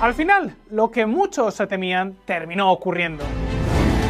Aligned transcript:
Al 0.00 0.14
final, 0.14 0.54
lo 0.70 0.92
que 0.92 1.06
muchos 1.06 1.54
se 1.54 1.66
temían 1.66 2.16
terminó 2.24 2.70
ocurriendo. 2.70 3.24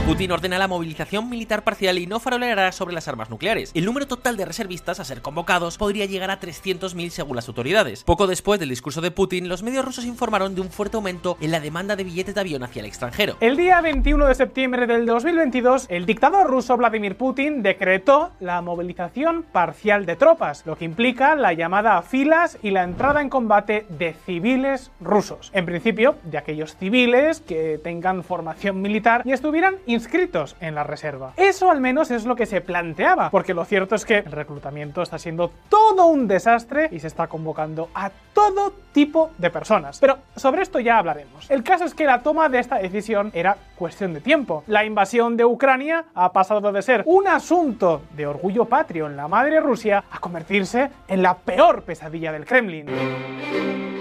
Putin 0.09 0.33
ordena 0.33 0.57
la 0.57 0.69
movilización 0.69 1.29
militar 1.29 1.65
parcial 1.65 1.99
y 1.99 2.07
no 2.07 2.19
faroleará 2.19 2.73
sobre 2.73 2.95
las 2.95 3.09
armas 3.09 3.29
nucleares. 3.29 3.73
El 3.75 3.85
número 3.85 4.07
total 4.07 4.39
de 4.39 4.47
reservistas 4.47 4.99
a 5.01 5.05
ser 5.05 5.21
convocados 5.21 5.77
podría 5.77 6.07
llegar 6.07 6.31
a 6.31 6.41
300.000 6.41 7.11
según 7.11 7.37
las 7.37 7.47
autoridades. 7.47 8.05
Poco 8.05 8.27
después 8.27 8.59
del 8.59 8.71
discurso 8.71 9.03
de 9.03 9.11
Putin, 9.11 9.51
los 9.51 9.63
medios 9.63 9.85
rusos 9.85 10.07
informaron 10.07 10.55
de 10.55 10.63
un 10.63 10.71
fuerte 10.71 10.97
aumento 10.97 11.37
en 11.43 11.51
la 11.51 11.61
demanda 11.61 11.95
de 11.95 12.05
billetes 12.05 12.35
de 12.35 12.41
avión 12.41 12.63
hacia 12.63 12.81
el 12.81 12.87
extranjero. 12.87 13.37
El 13.41 13.59
día 13.59 13.83
21 13.83 14.25
de 14.29 14.35
septiembre 14.35 14.87
del 14.87 15.05
2022, 15.05 15.89
el 15.91 16.07
dictador 16.07 16.47
ruso 16.47 16.79
Vladimir 16.79 17.19
Putin 17.19 17.63
decretó 17.63 18.31
la 18.41 18.63
movilización 18.63 19.43
parcial 19.43 20.07
de 20.07 20.17
tropas, 20.17 20.65
lo 20.65 20.79
que 20.79 20.87
implica 20.87 21.35
la 21.35 21.53
llamada 21.53 21.99
a 21.99 22.03
filas 22.03 22.57
y 22.63 22.71
la 22.71 22.83
entrada 22.83 23.21
en 23.21 23.29
combate 23.29 23.85
de 23.91 24.15
civiles 24.25 24.91
rusos. 25.03 25.51
En 25.53 25.67
principio, 25.67 26.17
de 26.23 26.39
aquellos 26.39 26.77
civiles 26.77 27.43
que 27.43 27.79
tengan 27.85 28.25
formación 28.25 28.81
militar 28.81 29.21
y 29.27 29.33
estuvieran 29.33 29.77
inscritos 29.99 30.55
en 30.61 30.77
la 30.77 30.85
reserva. 30.85 31.33
Eso 31.37 31.71
al 31.71 31.81
menos 31.81 32.13
es 32.13 32.25
lo 32.25 32.37
que 32.37 32.47
se 32.47 32.61
planteaba, 32.61 33.31
porque 33.31 33.53
lo 33.53 33.65
cierto 33.65 33.97
es 33.97 34.05
que 34.05 34.19
el 34.19 34.31
reclutamiento 34.31 35.03
está 35.03 35.19
siendo 35.19 35.51
todo 35.69 36.07
un 36.07 36.29
desastre 36.29 36.89
y 36.93 37.01
se 37.01 37.09
está 37.09 37.27
convocando 37.27 37.89
a 37.95 38.11
todo 38.33 38.73
tipo 38.93 39.31
de 39.39 39.51
personas. 39.51 39.99
Pero 39.99 40.19
sobre 40.37 40.63
esto 40.63 40.79
ya 40.79 40.99
hablaremos. 40.99 41.51
El 41.51 41.65
caso 41.65 41.85
es 41.85 41.95
que 41.95 42.05
la 42.05 42.23
toma 42.23 42.49
de 42.49 42.61
esta 42.61 42.77
decisión 42.77 43.33
era 43.35 43.57
cuestión 43.77 44.15
de 44.15 44.21
tiempo. 44.21 44.63
La 44.69 44.85
invasión 44.85 45.37
de 45.37 45.45
Ucrania 45.45 46.05
ha 46.15 46.33
pasado 46.33 46.71
de 46.71 46.83
ser 46.83 47.03
un 47.07 47.27
asunto 47.27 48.03
de 48.17 48.27
orgullo 48.27 48.67
patrio 48.67 49.07
en 49.07 49.17
la 49.17 49.27
madre 49.27 49.61
Rusia 49.61 50.05
a 50.11 50.19
convertirse 50.21 50.91
en 51.09 51.23
la 51.23 51.37
peor 51.37 51.83
pesadilla 51.83 52.31
del 52.31 52.45
Kremlin. 52.45 53.98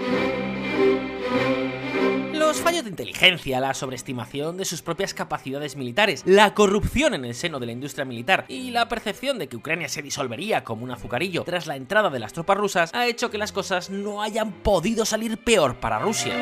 Los 2.58 2.64
fallos 2.64 2.82
de 2.82 2.90
inteligencia, 2.90 3.60
la 3.60 3.72
sobreestimación 3.72 4.56
de 4.56 4.64
sus 4.64 4.82
propias 4.82 5.14
capacidades 5.14 5.76
militares, 5.76 6.24
la 6.26 6.54
corrupción 6.54 7.14
en 7.14 7.24
el 7.24 7.36
seno 7.36 7.60
de 7.60 7.66
la 7.66 7.72
industria 7.72 8.04
militar 8.04 8.46
y 8.48 8.72
la 8.72 8.88
percepción 8.88 9.38
de 9.38 9.46
que 9.48 9.56
Ucrania 9.56 9.88
se 9.88 10.02
disolvería 10.02 10.64
como 10.64 10.82
un 10.82 10.90
azucarillo 10.90 11.44
tras 11.44 11.68
la 11.68 11.76
entrada 11.76 12.10
de 12.10 12.18
las 12.18 12.32
tropas 12.32 12.58
rusas 12.58 12.90
ha 12.94 13.06
hecho 13.06 13.30
que 13.30 13.38
las 13.38 13.52
cosas 13.52 13.90
no 13.90 14.22
hayan 14.22 14.50
podido 14.50 15.04
salir 15.04 15.38
peor 15.38 15.76
para 15.76 16.00
Rusia. 16.00 16.34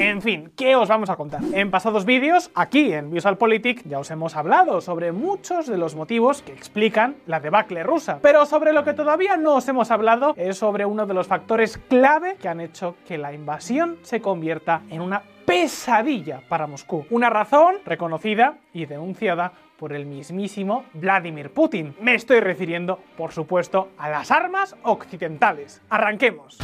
En 0.00 0.22
fin, 0.22 0.52
¿qué 0.56 0.76
os 0.76 0.88
vamos 0.88 1.10
a 1.10 1.16
contar? 1.16 1.40
En 1.52 1.72
pasados 1.72 2.04
vídeos, 2.04 2.52
aquí 2.54 2.92
en 2.92 3.10
Visualpolitik, 3.10 3.82
ya 3.84 3.98
os 3.98 4.08
hemos 4.12 4.36
hablado 4.36 4.80
sobre 4.80 5.10
muchos 5.10 5.66
de 5.66 5.76
los 5.76 5.96
motivos 5.96 6.40
que 6.40 6.52
explican 6.52 7.16
la 7.26 7.40
debacle 7.40 7.82
rusa. 7.82 8.20
Pero 8.22 8.46
sobre 8.46 8.72
lo 8.72 8.84
que 8.84 8.94
todavía 8.94 9.36
no 9.36 9.56
os 9.56 9.66
hemos 9.66 9.90
hablado 9.90 10.34
es 10.36 10.56
sobre 10.56 10.86
uno 10.86 11.04
de 11.04 11.14
los 11.14 11.26
factores 11.26 11.78
clave 11.78 12.36
que 12.36 12.48
han 12.48 12.60
hecho 12.60 12.94
que 13.08 13.18
la 13.18 13.32
invasión 13.32 13.98
se 14.02 14.20
convierta 14.20 14.82
en 14.88 15.00
una 15.00 15.20
pesadilla 15.44 16.42
para 16.48 16.68
Moscú. 16.68 17.04
Una 17.10 17.28
razón 17.28 17.78
reconocida 17.84 18.58
y 18.72 18.86
denunciada 18.86 19.52
por 19.76 19.92
el 19.92 20.06
mismísimo 20.06 20.84
Vladimir 20.92 21.50
Putin. 21.50 21.96
Me 22.00 22.14
estoy 22.14 22.38
refiriendo, 22.38 23.00
por 23.16 23.32
supuesto, 23.32 23.88
a 23.98 24.08
las 24.08 24.30
armas 24.30 24.76
occidentales. 24.84 25.82
Arranquemos. 25.90 26.58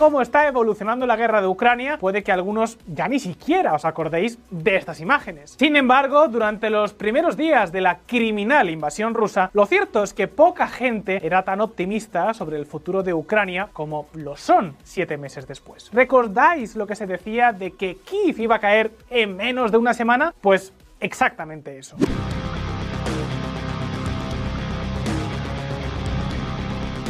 Como 0.00 0.22
está 0.22 0.48
evolucionando 0.48 1.06
la 1.06 1.14
guerra 1.14 1.42
de 1.42 1.46
Ucrania, 1.46 1.98
puede 1.98 2.22
que 2.22 2.32
algunos 2.32 2.78
ya 2.86 3.06
ni 3.06 3.20
siquiera 3.20 3.74
os 3.74 3.84
acordéis 3.84 4.38
de 4.50 4.76
estas 4.76 4.98
imágenes. 4.98 5.56
Sin 5.58 5.76
embargo, 5.76 6.26
durante 6.28 6.70
los 6.70 6.94
primeros 6.94 7.36
días 7.36 7.70
de 7.70 7.82
la 7.82 7.98
criminal 8.06 8.70
invasión 8.70 9.12
rusa, 9.12 9.50
lo 9.52 9.66
cierto 9.66 10.02
es 10.02 10.14
que 10.14 10.26
poca 10.26 10.68
gente 10.68 11.20
era 11.22 11.42
tan 11.42 11.60
optimista 11.60 12.32
sobre 12.32 12.56
el 12.56 12.64
futuro 12.64 13.02
de 13.02 13.12
Ucrania 13.12 13.68
como 13.74 14.06
lo 14.14 14.38
son 14.38 14.74
siete 14.84 15.18
meses 15.18 15.46
después. 15.46 15.90
¿Recordáis 15.92 16.76
lo 16.76 16.86
que 16.86 16.96
se 16.96 17.06
decía 17.06 17.52
de 17.52 17.72
que 17.72 17.96
Kiev 17.96 18.40
iba 18.40 18.56
a 18.56 18.58
caer 18.58 18.92
en 19.10 19.36
menos 19.36 19.70
de 19.70 19.76
una 19.76 19.92
semana? 19.92 20.32
Pues 20.40 20.72
exactamente 20.98 21.76
eso. 21.76 21.98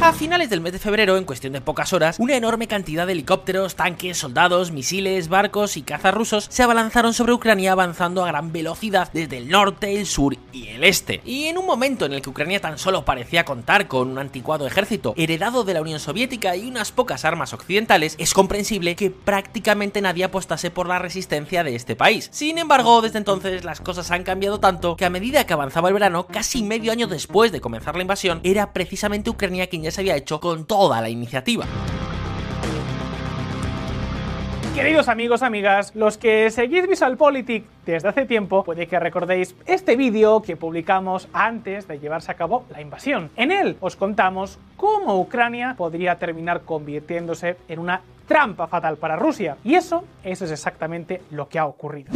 A 0.03 0.13
finales 0.13 0.49
del 0.49 0.61
mes 0.61 0.73
de 0.73 0.79
febrero, 0.79 1.15
en 1.15 1.25
cuestión 1.25 1.53
de 1.53 1.61
pocas 1.61 1.93
horas, 1.93 2.15
una 2.17 2.35
enorme 2.35 2.67
cantidad 2.67 3.05
de 3.05 3.13
helicópteros, 3.13 3.75
tanques, 3.75 4.17
soldados, 4.17 4.71
misiles, 4.71 5.29
barcos 5.29 5.77
y 5.77 5.83
cazas 5.83 6.11
rusos 6.11 6.47
se 6.49 6.63
abalanzaron 6.63 7.13
sobre 7.13 7.33
Ucrania 7.33 7.71
avanzando 7.71 8.23
a 8.23 8.27
gran 8.27 8.51
velocidad 8.51 9.11
desde 9.13 9.37
el 9.37 9.49
norte, 9.49 9.99
el 9.99 10.07
sur 10.07 10.35
y 10.51 10.69
el 10.69 10.83
este. 10.85 11.21
Y 11.23 11.45
en 11.45 11.59
un 11.59 11.67
momento 11.67 12.07
en 12.07 12.13
el 12.13 12.23
que 12.23 12.31
Ucrania 12.31 12.59
tan 12.59 12.79
solo 12.79 13.05
parecía 13.05 13.45
contar 13.45 13.87
con 13.87 14.09
un 14.09 14.17
anticuado 14.17 14.65
ejército 14.65 15.13
heredado 15.17 15.63
de 15.63 15.75
la 15.75 15.81
Unión 15.83 15.99
Soviética 15.99 16.55
y 16.55 16.67
unas 16.67 16.91
pocas 16.91 17.23
armas 17.23 17.53
occidentales, 17.53 18.15
es 18.17 18.33
comprensible 18.33 18.95
que 18.95 19.11
prácticamente 19.11 20.01
nadie 20.01 20.23
apostase 20.23 20.71
por 20.71 20.87
la 20.87 20.97
resistencia 20.97 21.63
de 21.63 21.75
este 21.75 21.95
país. 21.95 22.27
Sin 22.31 22.57
embargo, 22.57 23.03
desde 23.03 23.19
entonces 23.19 23.63
las 23.63 23.81
cosas 23.81 24.09
han 24.09 24.23
cambiado 24.23 24.59
tanto 24.59 24.95
que 24.95 25.05
a 25.05 25.11
medida 25.11 25.45
que 25.45 25.53
avanzaba 25.53 25.89
el 25.89 25.93
verano, 25.93 26.25
casi 26.25 26.63
medio 26.63 26.91
año 26.91 27.05
después 27.05 27.51
de 27.51 27.61
comenzar 27.61 27.95
la 27.95 28.01
invasión, 28.01 28.39
era 28.41 28.73
precisamente 28.73 29.29
Ucrania 29.29 29.67
quien 29.67 29.83
ya 29.83 29.90
se 29.91 30.01
había 30.01 30.15
hecho 30.15 30.39
con 30.39 30.65
toda 30.65 31.01
la 31.01 31.09
iniciativa. 31.09 31.65
Queridos 34.75 35.09
amigos, 35.09 35.43
amigas, 35.43 35.93
los 35.95 36.17
que 36.17 36.49
seguís 36.49 36.87
VisualPolitik 36.87 37.65
desde 37.85 38.07
hace 38.07 38.25
tiempo, 38.25 38.63
puede 38.63 38.87
que 38.87 38.99
recordéis 39.01 39.53
este 39.65 39.97
vídeo 39.97 40.41
que 40.41 40.55
publicamos 40.55 41.27
antes 41.33 41.89
de 41.89 41.99
llevarse 41.99 42.31
a 42.31 42.35
cabo 42.35 42.63
la 42.69 42.81
invasión. 42.81 43.29
En 43.35 43.51
él 43.51 43.75
os 43.81 43.97
contamos 43.97 44.59
cómo 44.77 45.19
Ucrania 45.19 45.75
podría 45.77 46.15
terminar 46.15 46.61
convirtiéndose 46.61 47.57
en 47.67 47.79
una 47.79 48.01
trampa 48.27 48.65
fatal 48.67 48.95
para 48.95 49.17
Rusia. 49.17 49.57
Y 49.65 49.75
eso, 49.75 50.05
eso 50.23 50.45
es 50.45 50.51
exactamente 50.51 51.21
lo 51.31 51.49
que 51.49 51.59
ha 51.59 51.65
ocurrido. 51.65 52.13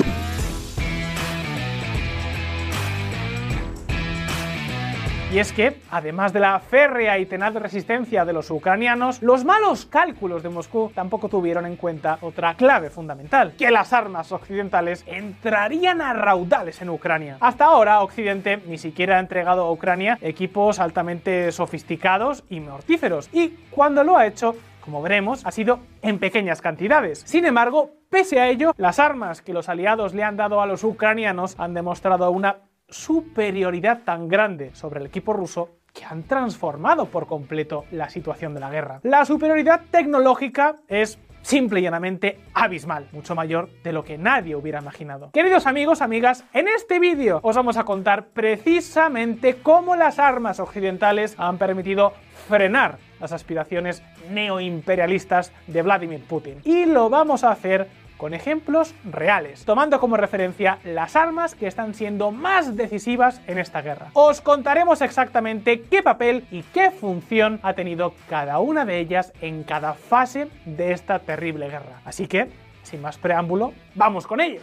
Y 5.33 5.39
es 5.39 5.51
que, 5.51 5.81
además 5.91 6.31
de 6.33 6.39
la 6.39 6.59
férrea 6.59 7.17
y 7.17 7.25
tenaz 7.25 7.53
resistencia 7.55 8.23
de 8.23 8.31
los 8.31 8.49
ucranianos, 8.51 9.21
los 9.21 9.43
malos 9.43 9.85
cálculos 9.85 10.43
de 10.43 10.49
Moscú 10.49 10.91
tampoco 10.93 11.27
tuvieron 11.27 11.65
en 11.65 11.75
cuenta 11.75 12.19
otra 12.21 12.53
clave 12.53 12.89
fundamental, 12.89 13.53
que 13.57 13.71
las 13.71 13.91
armas 13.91 14.31
occidentales 14.31 15.03
entrarían 15.07 15.99
a 15.99 16.13
raudales 16.13 16.81
en 16.81 16.89
Ucrania. 16.89 17.37
Hasta 17.41 17.65
ahora, 17.65 18.01
Occidente 18.01 18.61
ni 18.67 18.77
siquiera 18.77 19.17
ha 19.17 19.19
entregado 19.19 19.63
a 19.63 19.71
Ucrania 19.71 20.17
equipos 20.21 20.79
altamente 20.79 21.51
sofisticados 21.51 22.43
y 22.49 22.61
mortíferos, 22.61 23.27
y 23.33 23.49
cuando 23.71 24.03
lo 24.05 24.15
ha 24.15 24.27
hecho, 24.27 24.55
como 24.79 25.01
veremos, 25.01 25.45
ha 25.45 25.51
sido 25.51 25.79
en 26.01 26.19
pequeñas 26.19 26.61
cantidades. 26.61 27.23
Sin 27.25 27.45
embargo, 27.45 27.89
pese 28.09 28.39
a 28.39 28.47
ello, 28.47 28.73
las 28.77 28.99
armas 28.99 29.41
que 29.41 29.53
los 29.53 29.67
aliados 29.67 30.13
le 30.13 30.23
han 30.23 30.37
dado 30.37 30.61
a 30.61 30.67
los 30.67 30.83
ucranianos 30.83 31.55
han 31.59 31.73
demostrado 31.73 32.29
una 32.29 32.57
superioridad 32.89 34.03
tan 34.03 34.27
grande 34.27 34.73
sobre 34.73 34.99
el 34.99 35.07
equipo 35.07 35.33
ruso 35.33 35.77
que 35.93 36.05
han 36.05 36.23
transformado 36.23 37.05
por 37.05 37.25
completo 37.25 37.85
la 37.91 38.09
situación 38.09 38.53
de 38.53 38.59
la 38.59 38.69
guerra. 38.69 38.99
La 39.03 39.25
superioridad 39.25 39.81
tecnológica 39.91 40.75
es 40.87 41.17
simple 41.41 41.79
y 41.79 41.83
llanamente 41.83 42.39
abismal, 42.53 43.07
mucho 43.11 43.35
mayor 43.35 43.69
de 43.83 43.93
lo 43.93 44.03
que 44.03 44.17
nadie 44.17 44.55
hubiera 44.55 44.81
imaginado. 44.81 45.29
Queridos 45.31 45.67
amigos, 45.67 46.01
amigas, 46.01 46.43
en 46.53 46.67
este 46.67 46.99
vídeo 46.99 47.39
os 47.43 47.55
vamos 47.55 47.77
a 47.77 47.83
contar 47.83 48.29
precisamente 48.29 49.57
cómo 49.61 49.95
las 49.95 50.17
armas 50.17 50.59
occidentales 50.59 51.35
han 51.37 51.57
permitido 51.57 52.13
frenar 52.47 52.97
las 53.19 53.31
aspiraciones 53.31 54.03
neoimperialistas 54.31 55.53
de 55.67 55.81
Vladimir 55.83 56.23
Putin. 56.27 56.59
Y 56.63 56.85
lo 56.85 57.09
vamos 57.09 57.43
a 57.43 57.51
hacer 57.51 57.89
con 58.17 58.33
ejemplos 58.33 58.93
reales, 59.03 59.65
tomando 59.65 59.99
como 59.99 60.17
referencia 60.17 60.79
las 60.83 61.15
armas 61.15 61.55
que 61.55 61.67
están 61.67 61.93
siendo 61.93 62.31
más 62.31 62.75
decisivas 62.75 63.41
en 63.47 63.57
esta 63.57 63.81
guerra. 63.81 64.09
Os 64.13 64.41
contaremos 64.41 65.01
exactamente 65.01 65.81
qué 65.81 66.03
papel 66.03 66.45
y 66.51 66.63
qué 66.63 66.91
función 66.91 67.59
ha 67.63 67.73
tenido 67.73 68.13
cada 68.29 68.59
una 68.59 68.85
de 68.85 68.99
ellas 68.99 69.33
en 69.41 69.63
cada 69.63 69.93
fase 69.93 70.47
de 70.65 70.91
esta 70.91 71.19
terrible 71.19 71.69
guerra. 71.69 72.01
Así 72.05 72.27
que, 72.27 72.49
sin 72.83 73.01
más 73.01 73.17
preámbulo, 73.17 73.73
vamos 73.95 74.27
con 74.27 74.39
ello. 74.41 74.59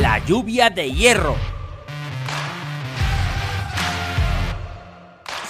La 0.00 0.18
lluvia 0.18 0.70
de 0.70 0.90
hierro. 0.90 1.36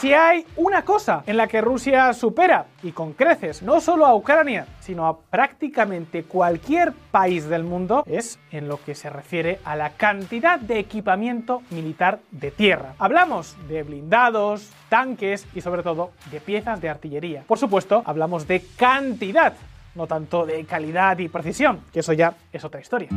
Si 0.05 0.13
hay 0.13 0.45
una 0.57 0.85
cosa 0.85 1.25
en 1.27 1.39
la 1.39 1.47
que 1.47 1.63
Rusia 1.63 2.13
supera, 2.13 2.67
y 2.83 2.93
con 2.93 3.15
creces, 3.15 3.63
no 3.63 3.81
solo 3.81 4.05
a 4.05 4.15
Ucrania, 4.15 4.67
sino 4.81 5.07
a 5.07 5.19
prácticamente 5.19 6.25
cualquier 6.25 6.93
país 7.11 7.49
del 7.49 7.65
mundo, 7.65 8.05
es 8.07 8.39
en 8.51 8.69
lo 8.69 8.77
que 8.85 8.95
se 8.95 9.09
refiere 9.09 9.61
a 9.65 9.77
la 9.77 9.95
cantidad 9.95 10.61
de 10.61 10.79
equipamiento 10.79 11.63
militar 11.71 12.19
de 12.33 12.51
tierra. 12.51 12.93
Hablamos 12.99 13.57
de 13.67 13.83
blindados, 13.83 14.71
tanques 14.91 15.47
y 15.55 15.63
sobre 15.63 15.83
todo 15.83 16.11
de 16.31 16.39
piezas 16.39 16.83
de 16.83 16.91
artillería. 16.91 17.45
Por 17.47 17.57
supuesto, 17.57 18.03
hablamos 18.05 18.47
de 18.47 18.63
cantidad, 18.77 19.55
no 19.95 20.07
tanto 20.07 20.45
de 20.45 20.67
calidad 20.67 21.17
y 21.17 21.31
precisión, 21.31 21.81
que 21.91 22.01
eso 22.01 22.13
ya 22.13 22.35
es 22.53 22.63
otra 22.63 22.83
historia. 22.83 23.09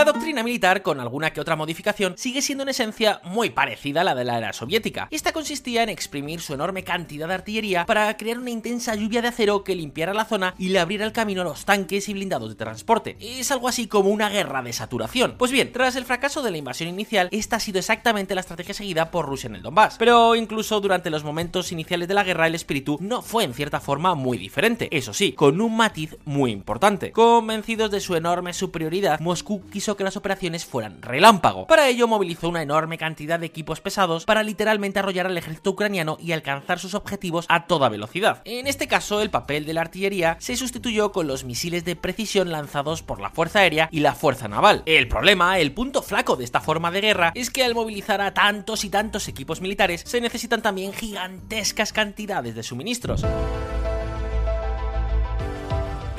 La 0.00 0.06
doctrina 0.06 0.42
militar, 0.42 0.80
con 0.80 0.98
alguna 0.98 1.30
que 1.30 1.42
otra 1.42 1.56
modificación, 1.56 2.14
sigue 2.16 2.40
siendo 2.40 2.62
en 2.62 2.70
esencia 2.70 3.20
muy 3.22 3.50
parecida 3.50 4.00
a 4.00 4.04
la 4.04 4.14
de 4.14 4.24
la 4.24 4.38
era 4.38 4.54
soviética. 4.54 5.08
Esta 5.10 5.34
consistía 5.34 5.82
en 5.82 5.90
exprimir 5.90 6.40
su 6.40 6.54
enorme 6.54 6.84
cantidad 6.84 7.28
de 7.28 7.34
artillería 7.34 7.84
para 7.84 8.16
crear 8.16 8.38
una 8.38 8.48
intensa 8.48 8.94
lluvia 8.94 9.20
de 9.20 9.28
acero 9.28 9.62
que 9.62 9.74
limpiara 9.74 10.14
la 10.14 10.24
zona 10.24 10.54
y 10.56 10.70
le 10.70 10.78
abriera 10.78 11.04
el 11.04 11.12
camino 11.12 11.42
a 11.42 11.44
los 11.44 11.66
tanques 11.66 12.08
y 12.08 12.14
blindados 12.14 12.48
de 12.48 12.54
transporte. 12.54 13.18
Es 13.20 13.50
algo 13.50 13.68
así 13.68 13.88
como 13.88 14.08
una 14.08 14.30
guerra 14.30 14.62
de 14.62 14.72
saturación. 14.72 15.34
Pues 15.36 15.52
bien, 15.52 15.70
tras 15.70 15.96
el 15.96 16.06
fracaso 16.06 16.40
de 16.40 16.50
la 16.50 16.56
invasión 16.56 16.88
inicial, 16.88 17.28
esta 17.30 17.56
ha 17.56 17.60
sido 17.60 17.78
exactamente 17.78 18.34
la 18.34 18.40
estrategia 18.40 18.72
seguida 18.72 19.10
por 19.10 19.26
Rusia 19.26 19.48
en 19.48 19.56
el 19.56 19.62
Donbass. 19.62 19.96
Pero 19.98 20.34
incluso 20.34 20.80
durante 20.80 21.10
los 21.10 21.24
momentos 21.24 21.72
iniciales 21.72 22.08
de 22.08 22.14
la 22.14 22.24
guerra, 22.24 22.46
el 22.46 22.54
espíritu 22.54 22.96
no 23.02 23.20
fue 23.20 23.44
en 23.44 23.52
cierta 23.52 23.80
forma 23.80 24.14
muy 24.14 24.38
diferente. 24.38 24.88
Eso 24.90 25.12
sí, 25.12 25.32
con 25.32 25.60
un 25.60 25.76
matiz 25.76 26.16
muy 26.24 26.52
importante. 26.52 27.12
Convencidos 27.12 27.90
de 27.90 28.00
su 28.00 28.16
enorme 28.16 28.54
superioridad, 28.54 29.20
Moscú 29.20 29.60
quiso 29.68 29.89
que 29.96 30.04
las 30.04 30.16
operaciones 30.16 30.64
fueran 30.64 31.02
relámpago. 31.02 31.66
Para 31.66 31.88
ello 31.88 32.08
movilizó 32.08 32.48
una 32.48 32.62
enorme 32.62 32.98
cantidad 32.98 33.38
de 33.38 33.46
equipos 33.46 33.80
pesados 33.80 34.24
para 34.24 34.42
literalmente 34.42 34.98
arrollar 34.98 35.26
al 35.26 35.36
ejército 35.36 35.70
ucraniano 35.70 36.16
y 36.20 36.32
alcanzar 36.32 36.78
sus 36.78 36.94
objetivos 36.94 37.46
a 37.48 37.66
toda 37.66 37.88
velocidad. 37.88 38.42
En 38.44 38.66
este 38.66 38.88
caso, 38.88 39.20
el 39.20 39.30
papel 39.30 39.64
de 39.64 39.74
la 39.74 39.80
artillería 39.80 40.36
se 40.40 40.56
sustituyó 40.56 41.12
con 41.12 41.26
los 41.26 41.44
misiles 41.44 41.84
de 41.84 41.96
precisión 41.96 42.50
lanzados 42.50 43.02
por 43.02 43.20
la 43.20 43.30
Fuerza 43.30 43.60
Aérea 43.60 43.88
y 43.92 44.00
la 44.00 44.14
Fuerza 44.14 44.48
Naval. 44.48 44.82
El 44.86 45.08
problema, 45.08 45.58
el 45.58 45.72
punto 45.72 46.02
flaco 46.02 46.36
de 46.36 46.44
esta 46.44 46.60
forma 46.60 46.90
de 46.90 47.00
guerra, 47.00 47.32
es 47.34 47.50
que 47.50 47.64
al 47.64 47.74
movilizar 47.74 48.20
a 48.20 48.34
tantos 48.34 48.84
y 48.84 48.90
tantos 48.90 49.28
equipos 49.28 49.60
militares 49.60 50.02
se 50.06 50.20
necesitan 50.20 50.62
también 50.62 50.92
gigantescas 50.92 51.92
cantidades 51.92 52.54
de 52.54 52.62
suministros 52.62 53.24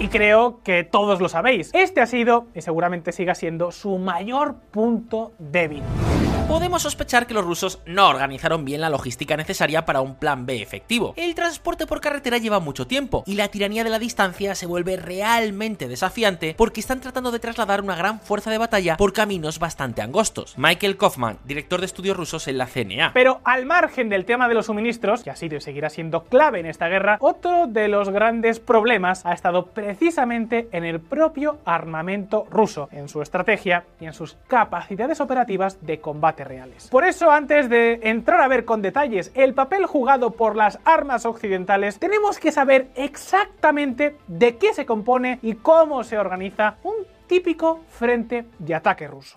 y 0.02 0.08
creo 0.08 0.62
que 0.64 0.84
todos 0.84 1.22
lo 1.22 1.30
sabéis. 1.30 1.70
Este 1.74 2.02
ha 2.02 2.08
sido 2.08 2.48
y 2.56 2.62
seguramente 2.62 3.12
siga 3.12 3.36
siendo 3.36 3.72
su 3.72 4.00
mayor 4.00 4.56
punto 4.72 5.32
débil 5.38 5.84
podemos 6.52 6.82
sospechar 6.82 7.28
que 7.28 7.34
los 7.34 7.46
rusos 7.46 7.80
no 7.86 8.10
organizaron 8.10 8.66
bien 8.66 8.82
la 8.82 8.90
logística 8.90 9.38
necesaria 9.38 9.86
para 9.86 10.02
un 10.02 10.16
plan 10.16 10.46
B 10.46 10.62
efectivo. 10.62 11.14
El 11.16 11.34
transporte 11.34 11.88
por 11.88 12.02
carretera 12.02 12.40
lleva 12.40 12.60
mucho 12.60 12.88
tiempo 12.88 13.24
y 13.26 13.36
la 13.36 13.48
tiranía 13.48 13.86
de 13.86 13.90
la 13.90 14.00
distancia 14.00 14.54
se 14.54 14.66
vuelve 14.66 14.98
realmente 14.98 15.88
desafiante 15.88 16.54
porque 16.58 16.82
están 16.82 17.00
tratando 17.00 17.32
de 17.32 17.40
trasladar 17.40 17.80
una 17.80 17.96
gran 17.96 18.20
fuerza 18.20 18.52
de 18.52 18.58
batalla 18.58 18.98
por 18.98 19.14
caminos 19.14 19.60
bastante 19.60 20.02
angostos. 20.02 20.58
Michael 20.58 20.98
Kaufman, 20.98 21.38
director 21.46 21.80
de 21.80 21.86
estudios 21.86 22.18
rusos 22.18 22.46
en 22.50 22.58
la 22.58 22.68
CNA. 22.68 23.12
Pero 23.14 23.40
al 23.46 23.66
margen 23.66 24.10
del 24.10 24.26
tema 24.26 24.50
de 24.50 24.56
los 24.56 24.66
suministros, 24.66 25.24
que 25.24 25.30
ha 25.30 25.38
sido 25.38 25.56
y 25.56 25.62
seguirá 25.62 25.90
siendo 25.90 26.26
clave 26.26 26.60
en 26.60 26.66
esta 26.66 26.90
guerra, 26.90 27.18
otro 27.22 27.68
de 27.68 27.88
los 27.88 28.10
grandes 28.10 28.60
problemas 28.60 29.26
ha 29.26 29.32
estado 29.32 29.68
precisamente 29.92 30.70
en 30.72 30.86
el 30.86 31.02
propio 31.02 31.58
armamento 31.66 32.48
ruso, 32.50 32.88
en 32.94 33.10
su 33.10 33.22
estrategia 33.22 33.84
y 34.00 34.06
en 34.06 34.14
sus 34.14 34.38
capacidades 34.48 35.20
operativas 35.20 35.86
de 35.86 36.00
combate 36.00 36.46
reales. 36.46 36.88
Por 36.88 37.04
eso, 37.04 37.30
antes 37.30 37.68
de 37.68 38.00
entrar 38.04 38.40
a 38.40 38.48
ver 38.48 38.64
con 38.64 38.82
detalles 38.82 39.34
el 39.36 39.54
papel 39.54 39.86
jugado 39.86 40.32
por 40.32 40.56
las 40.56 40.80
armas 40.86 41.26
occidentales, 41.26 42.00
tenemos 42.00 42.40
que 42.40 42.54
saber 42.54 42.88
exactamente 42.96 44.16
de 44.28 44.56
qué 44.56 44.74
se 44.74 44.86
compone 44.86 45.40
y 45.42 45.56
cómo 45.56 46.06
se 46.06 46.18
organiza 46.18 46.78
un 46.84 46.96
típico 47.28 47.82
frente 47.90 48.46
de 48.60 48.76
ataque 48.76 49.08
ruso. 49.08 49.36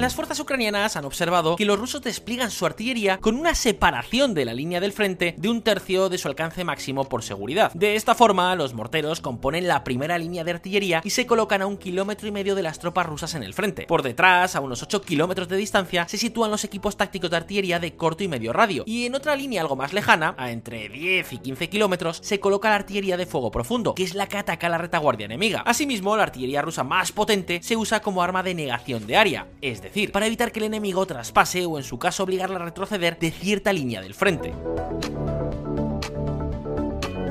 Las 0.00 0.14
fuerzas 0.14 0.38
ucranianas 0.38 0.96
han 0.96 1.04
observado 1.04 1.56
que 1.56 1.64
los 1.64 1.78
rusos 1.78 2.00
despliegan 2.02 2.52
su 2.52 2.64
artillería 2.64 3.18
con 3.18 3.34
una 3.34 3.56
separación 3.56 4.32
de 4.32 4.44
la 4.44 4.54
línea 4.54 4.78
del 4.78 4.92
frente 4.92 5.34
de 5.36 5.48
un 5.48 5.62
tercio 5.62 6.08
de 6.08 6.18
su 6.18 6.28
alcance 6.28 6.62
máximo 6.62 7.08
por 7.08 7.24
seguridad. 7.24 7.72
De 7.72 7.96
esta 7.96 8.14
forma, 8.14 8.54
los 8.54 8.74
morteros 8.74 9.20
componen 9.20 9.66
la 9.66 9.82
primera 9.82 10.16
línea 10.16 10.44
de 10.44 10.52
artillería 10.52 11.00
y 11.02 11.10
se 11.10 11.26
colocan 11.26 11.62
a 11.62 11.66
un 11.66 11.76
kilómetro 11.76 12.28
y 12.28 12.30
medio 12.30 12.54
de 12.54 12.62
las 12.62 12.78
tropas 12.78 13.06
rusas 13.06 13.34
en 13.34 13.42
el 13.42 13.54
frente. 13.54 13.86
Por 13.86 14.02
detrás, 14.02 14.54
a 14.54 14.60
unos 14.60 14.84
8 14.84 15.02
kilómetros 15.02 15.48
de 15.48 15.56
distancia, 15.56 16.06
se 16.08 16.16
sitúan 16.16 16.52
los 16.52 16.62
equipos 16.62 16.96
tácticos 16.96 17.30
de 17.30 17.36
artillería 17.36 17.80
de 17.80 17.96
corto 17.96 18.22
y 18.22 18.28
medio 18.28 18.52
radio. 18.52 18.84
Y 18.86 19.04
en 19.06 19.16
otra 19.16 19.34
línea 19.34 19.62
algo 19.62 19.74
más 19.74 19.92
lejana, 19.92 20.36
a 20.38 20.52
entre 20.52 20.88
10 20.88 21.32
y 21.32 21.38
15 21.38 21.68
kilómetros, 21.68 22.20
se 22.22 22.38
coloca 22.38 22.68
la 22.68 22.76
artillería 22.76 23.16
de 23.16 23.26
fuego 23.26 23.50
profundo, 23.50 23.96
que 23.96 24.04
es 24.04 24.14
la 24.14 24.28
que 24.28 24.36
ataca 24.36 24.68
la 24.68 24.78
retaguardia 24.78 25.26
enemiga. 25.26 25.62
Asimismo, 25.66 26.16
la 26.16 26.22
artillería 26.22 26.62
rusa 26.62 26.84
más 26.84 27.10
potente 27.10 27.60
se 27.64 27.76
usa 27.76 28.00
como 28.00 28.22
arma 28.22 28.44
de 28.44 28.54
negación 28.54 29.04
de 29.04 29.16
área, 29.16 29.48
es 29.60 29.82
decir, 29.82 29.87
para 30.12 30.26
evitar 30.26 30.52
que 30.52 30.60
el 30.60 30.66
enemigo 30.66 31.06
traspase 31.06 31.66
o 31.66 31.78
en 31.78 31.84
su 31.84 31.98
caso 31.98 32.22
obligarle 32.22 32.56
a 32.56 32.60
retroceder 32.60 33.18
de 33.18 33.30
cierta 33.30 33.72
línea 33.72 34.00
del 34.00 34.14
frente. 34.14 34.52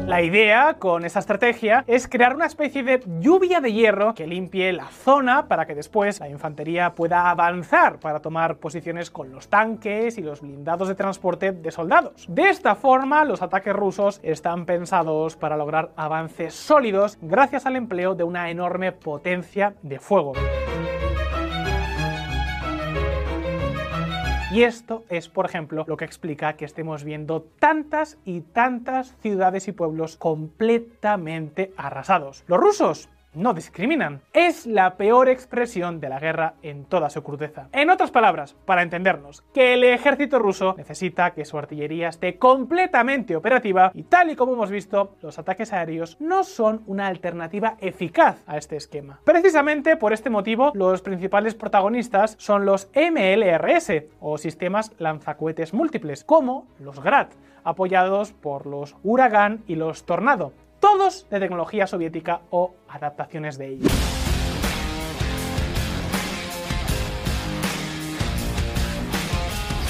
La 0.07 0.21
idea 0.21 0.75
con 0.79 1.03
esa 1.03 1.19
estrategia 1.19 1.83
es 1.85 2.07
crear 2.07 2.33
una 2.33 2.45
especie 2.45 2.81
de 2.81 3.03
lluvia 3.19 3.59
de 3.59 3.73
hierro 3.73 4.15
que 4.15 4.25
limpie 4.25 4.71
la 4.71 4.87
zona 4.87 5.49
para 5.49 5.65
que 5.65 5.75
después 5.75 6.21
la 6.21 6.29
infantería 6.29 6.95
pueda 6.95 7.29
avanzar 7.29 7.99
para 7.99 8.21
tomar 8.21 8.55
posiciones 8.55 9.11
con 9.11 9.33
los 9.33 9.49
tanques 9.49 10.17
y 10.17 10.21
los 10.21 10.39
blindados 10.39 10.87
de 10.87 10.95
transporte 10.95 11.51
de 11.51 11.71
soldados. 11.71 12.25
De 12.29 12.47
esta 12.47 12.75
forma, 12.75 13.25
los 13.25 13.41
ataques 13.41 13.75
rusos 13.75 14.21
están 14.23 14.65
pensados 14.65 15.35
para 15.35 15.57
lograr 15.57 15.91
avances 15.97 16.53
sólidos 16.53 17.17
gracias 17.21 17.65
al 17.65 17.75
empleo 17.75 18.15
de 18.15 18.23
una 18.23 18.49
enorme 18.49 18.93
potencia 18.93 19.75
de 19.81 19.99
fuego. 19.99 20.31
Y 24.49 24.63
esto 24.63 25.03
es, 25.09 25.27
por 25.27 25.45
ejemplo, 25.45 25.83
lo 25.87 25.97
que 25.97 26.05
explica 26.05 26.53
que 26.53 26.63
estemos 26.63 27.03
viendo 27.03 27.41
tantas 27.59 28.17
y 28.23 28.39
tantas 28.41 29.13
ciudades 29.21 29.67
y 29.67 29.73
pueblos 29.73 30.15
completamente 30.15 31.73
arrasados. 31.75 32.45
Los 32.47 32.57
rusos 32.57 33.09
no 33.37 33.53
discriminan. 33.53 34.21
Es 34.33 34.65
la 34.65 34.97
peor 34.97 35.29
expresión 35.29 35.99
de 35.99 36.09
la 36.09 36.19
guerra 36.19 36.55
en 36.61 36.85
toda 36.85 37.09
su 37.09 37.23
crudeza. 37.23 37.69
En 37.71 37.89
otras 37.89 38.11
palabras, 38.11 38.55
para 38.65 38.81
entendernos, 38.81 39.43
que 39.53 39.73
el 39.73 39.83
ejército 39.83 40.39
ruso 40.39 40.73
necesita 40.77 41.31
que 41.31 41.45
su 41.45 41.57
artillería 41.57 42.09
esté 42.09 42.37
completamente 42.37 43.35
operativa 43.35 43.91
y 43.93 44.03
tal 44.03 44.31
y 44.31 44.35
como 44.35 44.53
hemos 44.53 44.71
visto, 44.71 45.15
los 45.21 45.39
ataques 45.39 45.71
aéreos 45.71 46.17
no 46.19 46.43
son 46.43 46.83
una 46.87 47.07
alternativa 47.07 47.77
eficaz 47.79 48.43
a 48.47 48.57
este 48.57 48.75
esquema. 48.75 49.19
Precisamente 49.23 49.97
por 49.97 50.13
este 50.13 50.29
motivo, 50.29 50.71
los 50.73 51.01
principales 51.01 51.55
protagonistas 51.55 52.35
son 52.39 52.65
los 52.65 52.89
MLRS 52.95 53.91
o 54.19 54.37
sistemas 54.37 54.91
lanzacohetes 54.97 55.73
múltiples, 55.73 56.23
como 56.23 56.67
los 56.79 56.99
GRAD, 56.99 57.27
apoyados 57.63 58.31
por 58.31 58.65
los 58.65 58.95
Huracán 59.03 59.63
y 59.67 59.75
los 59.75 60.05
Tornado, 60.05 60.53
todos 60.79 61.29
de 61.29 61.39
tecnología 61.39 61.87
soviética 61.87 62.41
o 62.49 62.75
adaptaciones 62.87 63.57
de 63.57 63.67
ella. 63.67 64.26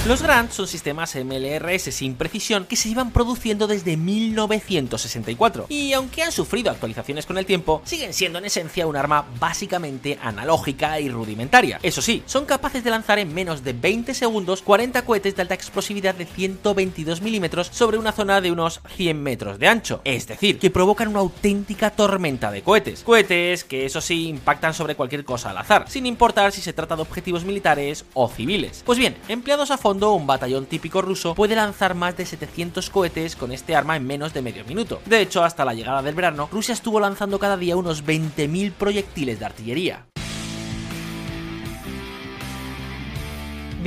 Los 0.07 0.21
Grant 0.21 0.51
son 0.51 0.67
sistemas 0.67 1.17
MLRS 1.17 1.93
sin 1.93 2.15
precisión 2.15 2.63
que 2.63 2.77
se 2.77 2.87
iban 2.87 3.11
produciendo 3.11 3.67
desde 3.67 3.97
1964 3.97 5.65
y 5.67 5.91
aunque 5.91 6.23
han 6.23 6.31
sufrido 6.31 6.71
actualizaciones 6.71 7.25
con 7.25 7.37
el 7.37 7.45
tiempo, 7.45 7.81
siguen 7.83 8.13
siendo 8.13 8.39
en 8.39 8.45
esencia 8.45 8.87
un 8.87 8.95
arma 8.95 9.25
básicamente 9.37 10.17
analógica 10.23 10.97
y 11.01 11.09
rudimentaria. 11.09 11.81
Eso 11.83 12.01
sí, 12.01 12.23
son 12.25 12.45
capaces 12.45 12.85
de 12.85 12.89
lanzar 12.89 13.19
en 13.19 13.33
menos 13.33 13.65
de 13.65 13.73
20 13.73 14.13
segundos 14.13 14.61
40 14.61 15.01
cohetes 15.01 15.35
de 15.35 15.41
alta 15.41 15.55
explosividad 15.55 16.15
de 16.15 16.25
122 16.25 17.21
milímetros 17.21 17.67
sobre 17.73 17.97
una 17.97 18.13
zona 18.13 18.39
de 18.39 18.53
unos 18.53 18.79
100 18.95 19.21
metros 19.21 19.59
de 19.59 19.67
ancho, 19.67 19.99
es 20.05 20.25
decir, 20.25 20.57
que 20.57 20.71
provocan 20.71 21.09
una 21.09 21.19
auténtica 21.19 21.89
tormenta 21.89 22.49
de 22.49 22.61
cohetes. 22.61 23.03
Cohetes 23.03 23.65
que 23.65 23.85
eso 23.85 23.99
sí 23.99 24.29
impactan 24.29 24.73
sobre 24.73 24.95
cualquier 24.95 25.25
cosa 25.25 25.49
al 25.49 25.57
azar, 25.57 25.83
sin 25.89 26.05
importar 26.05 26.53
si 26.53 26.61
se 26.61 26.71
trata 26.71 26.95
de 26.95 27.01
objetivos 27.01 27.43
militares 27.43 28.05
o 28.13 28.29
civiles. 28.29 28.83
Pues 28.85 28.97
bien, 28.97 29.17
empleados 29.27 29.69
a 29.69 29.77
un 30.05 30.27
batallón 30.27 30.65
típico 30.65 31.01
ruso 31.01 31.35
puede 31.35 31.55
lanzar 31.55 31.95
más 31.95 32.15
de 32.15 32.25
700 32.25 32.89
cohetes 32.89 33.35
con 33.35 33.51
este 33.51 33.75
arma 33.75 33.95
en 33.95 34.05
menos 34.05 34.33
de 34.33 34.41
medio 34.41 34.63
minuto. 34.65 35.01
De 35.05 35.21
hecho, 35.21 35.43
hasta 35.43 35.65
la 35.65 35.73
llegada 35.73 36.01
del 36.01 36.15
verano, 36.15 36.47
Rusia 36.51 36.73
estuvo 36.73 36.99
lanzando 36.99 37.39
cada 37.39 37.57
día 37.57 37.75
unos 37.75 38.05
20.000 38.05 38.71
proyectiles 38.71 39.39
de 39.39 39.45
artillería. 39.45 40.05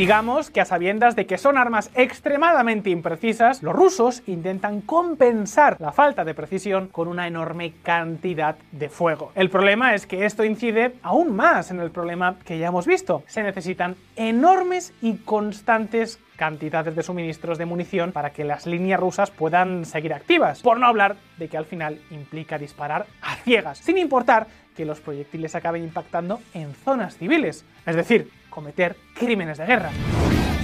Digamos 0.01 0.51
que 0.51 0.63
a 0.63 0.65
sabiendas 0.65 1.15
de 1.15 1.27
que 1.27 1.37
son 1.37 1.59
armas 1.59 1.91
extremadamente 1.95 2.89
imprecisas, 2.89 3.63
los 3.63 3.77
rusos 3.77 4.23
intentan 4.27 4.81
compensar 4.81 5.77
la 5.79 5.93
falta 5.93 6.25
de 6.25 6.33
precisión 6.33 6.89
con 6.89 7.07
una 7.07 7.27
enorme 7.27 7.75
cantidad 7.83 8.57
de 8.73 8.89
fuego. 8.89 9.31
El 9.35 9.51
problema 9.51 9.95
es 9.95 10.07
que 10.07 10.25
esto 10.25 10.43
incide 10.43 10.95
aún 11.03 11.37
más 11.37 11.71
en 11.71 11.81
el 11.81 11.91
problema 11.91 12.37
que 12.47 12.59
ya 12.59 12.69
hemos 12.69 12.87
visto. 12.87 13.25
Se 13.27 13.43
necesitan 13.43 13.95
enormes 14.17 14.95
y 15.03 15.19
constantes 15.19 16.19
cantidades 16.37 16.97
de 16.97 17.03
suministros 17.03 17.59
de 17.59 17.67
munición 17.67 18.13
para 18.13 18.31
que 18.31 18.45
las 18.45 18.65
líneas 18.65 18.99
rusas 18.99 19.31
puedan 19.31 19.85
seguir 19.85 20.15
activas. 20.15 20.63
Por 20.63 20.81
no 20.81 20.87
hablar 20.87 21.17
de 21.37 21.49
que 21.49 21.59
al 21.59 21.67
final 21.67 22.01
implica 22.11 22.57
disparar 22.57 23.05
a 23.21 23.37
ciegas, 23.37 23.77
sin 23.77 23.99
importar 23.99 24.47
que 24.75 24.87
los 24.87 24.99
proyectiles 25.01 25.55
acaben 25.55 25.85
impactando 25.85 26.41
en 26.55 26.73
zonas 26.75 27.19
civiles, 27.19 27.67
es 27.85 27.97
decir, 27.97 28.40
cometer 28.51 28.97
crímenes 29.15 29.59
de 29.59 29.67
guerra 29.67 29.91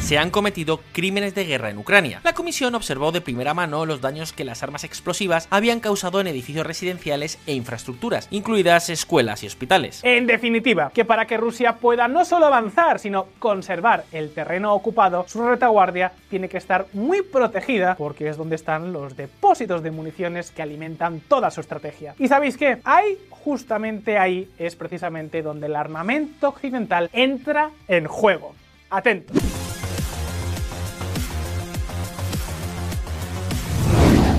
se 0.01 0.19
han 0.19 0.31
cometido 0.31 0.81
crímenes 0.93 1.35
de 1.35 1.45
guerra 1.45 1.71
en 1.71 1.79
Ucrania. 1.79 2.21
La 2.23 2.33
comisión 2.33 2.75
observó 2.75 3.13
de 3.13 3.21
primera 3.21 3.55
mano 3.55 3.87
los 3.87 4.01
daños 4.01 4.33
que 4.33 4.45
las 4.45 4.63
armas 4.63 4.85
explosivas 4.85 5.49
habían 5.51 5.81
causado 5.81 6.21
en 6.21 6.27
edificios 6.27 6.67
residenciales 6.67 7.39
e 7.47 7.55
infraestructuras, 7.55 8.29
incluidas 8.31 8.89
escuelas 8.89 9.43
y 9.43 9.47
hospitales. 9.47 10.01
En 10.05 10.27
definitiva, 10.27 10.91
que 10.95 11.05
para 11.05 11.27
que 11.27 11.37
Rusia 11.37 11.77
pueda 11.77 12.09
no 12.09 12.25
solo 12.25 12.47
avanzar, 12.47 12.99
sino 12.99 13.27
conservar 13.39 14.05
el 14.13 14.33
terreno 14.33 14.75
ocupado, 14.75 15.25
su 15.29 15.47
retaguardia 15.47 16.13
tiene 16.31 16.49
que 16.49 16.59
estar 16.59 16.87
muy 16.93 17.23
protegida 17.23 17.97
porque 17.97 18.29
es 18.29 18.37
donde 18.37 18.57
están 18.57 18.93
los 18.93 19.17
depósitos 19.17 19.83
de 19.83 19.91
municiones 19.91 20.51
que 20.51 20.63
alimentan 20.63 21.21
toda 21.21 21.51
su 21.51 21.61
estrategia. 21.61 22.15
¿Y 22.19 22.29
sabéis 22.29 22.57
qué? 22.57 22.79
Ahí, 22.85 23.19
justamente 23.31 24.19
ahí, 24.19 24.49
es 24.59 24.77
precisamente 24.77 25.43
donde 25.43 25.67
el 25.67 25.77
armamento 25.77 26.49
occidental 26.49 27.11
entra 27.13 27.71
en 27.89 28.07
juego. 28.07 28.55
Atentos. 28.91 29.56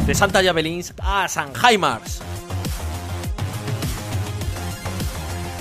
De 0.08 0.16
Santa 0.16 0.42
Javelins 0.42 0.94
a 1.04 1.28
Sanheimars. 1.28 2.22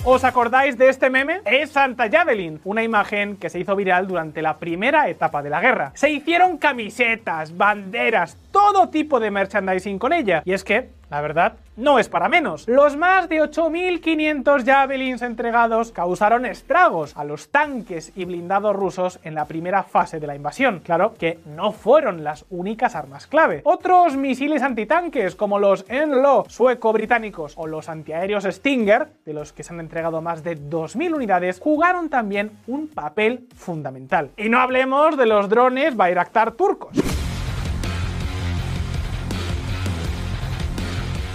¿Os 0.04 0.22
acordáis 0.22 0.78
de 0.78 0.88
este 0.88 1.10
meme? 1.10 1.40
Es 1.44 1.70
Santa 1.70 2.08
Javelin, 2.08 2.60
una 2.62 2.84
imagen 2.84 3.38
que 3.38 3.50
se 3.50 3.58
hizo 3.58 3.74
viral 3.74 4.06
durante 4.06 4.40
la 4.42 4.56
primera 4.58 5.08
etapa 5.08 5.42
de 5.42 5.50
la 5.50 5.60
guerra. 5.60 5.90
Se 5.96 6.10
hicieron 6.10 6.58
camisetas, 6.58 7.56
banderas, 7.56 8.38
todo 8.52 8.88
tipo 8.88 9.18
de 9.18 9.32
merchandising 9.32 9.98
con 9.98 10.12
ella. 10.12 10.42
Y 10.44 10.52
es 10.52 10.62
que 10.62 10.90
la 11.10 11.20
verdad, 11.20 11.54
no 11.76 11.98
es 11.98 12.08
para 12.08 12.28
menos. 12.28 12.66
Los 12.66 12.96
más 12.96 13.28
de 13.28 13.40
8.500 13.42 14.64
Javelins 14.64 15.22
entregados 15.22 15.92
causaron 15.92 16.46
estragos 16.46 17.16
a 17.16 17.24
los 17.24 17.50
tanques 17.50 18.12
y 18.16 18.24
blindados 18.24 18.74
rusos 18.74 19.20
en 19.22 19.34
la 19.34 19.44
primera 19.44 19.82
fase 19.82 20.18
de 20.18 20.26
la 20.26 20.34
invasión. 20.34 20.80
Claro 20.80 21.14
que 21.14 21.38
no 21.44 21.72
fueron 21.72 22.24
las 22.24 22.44
únicas 22.50 22.96
armas 22.96 23.26
clave. 23.26 23.60
Otros 23.64 24.16
misiles 24.16 24.62
antitanques, 24.62 25.36
como 25.36 25.58
los 25.58 25.84
Enlo 25.88 26.44
sueco-británicos 26.48 27.54
o 27.56 27.66
los 27.66 27.88
antiaéreos 27.88 28.44
Stinger, 28.44 29.08
de 29.24 29.32
los 29.32 29.52
que 29.52 29.62
se 29.62 29.72
han 29.72 29.80
entregado 29.80 30.22
más 30.22 30.42
de 30.42 30.58
2.000 30.58 31.14
unidades, 31.14 31.60
jugaron 31.60 32.08
también 32.08 32.52
un 32.66 32.88
papel 32.88 33.46
fundamental. 33.54 34.30
Y 34.36 34.48
no 34.48 34.60
hablemos 34.60 35.16
de 35.16 35.26
los 35.26 35.48
drones 35.48 35.96
Bayraktar 35.96 36.52
turcos. 36.52 37.25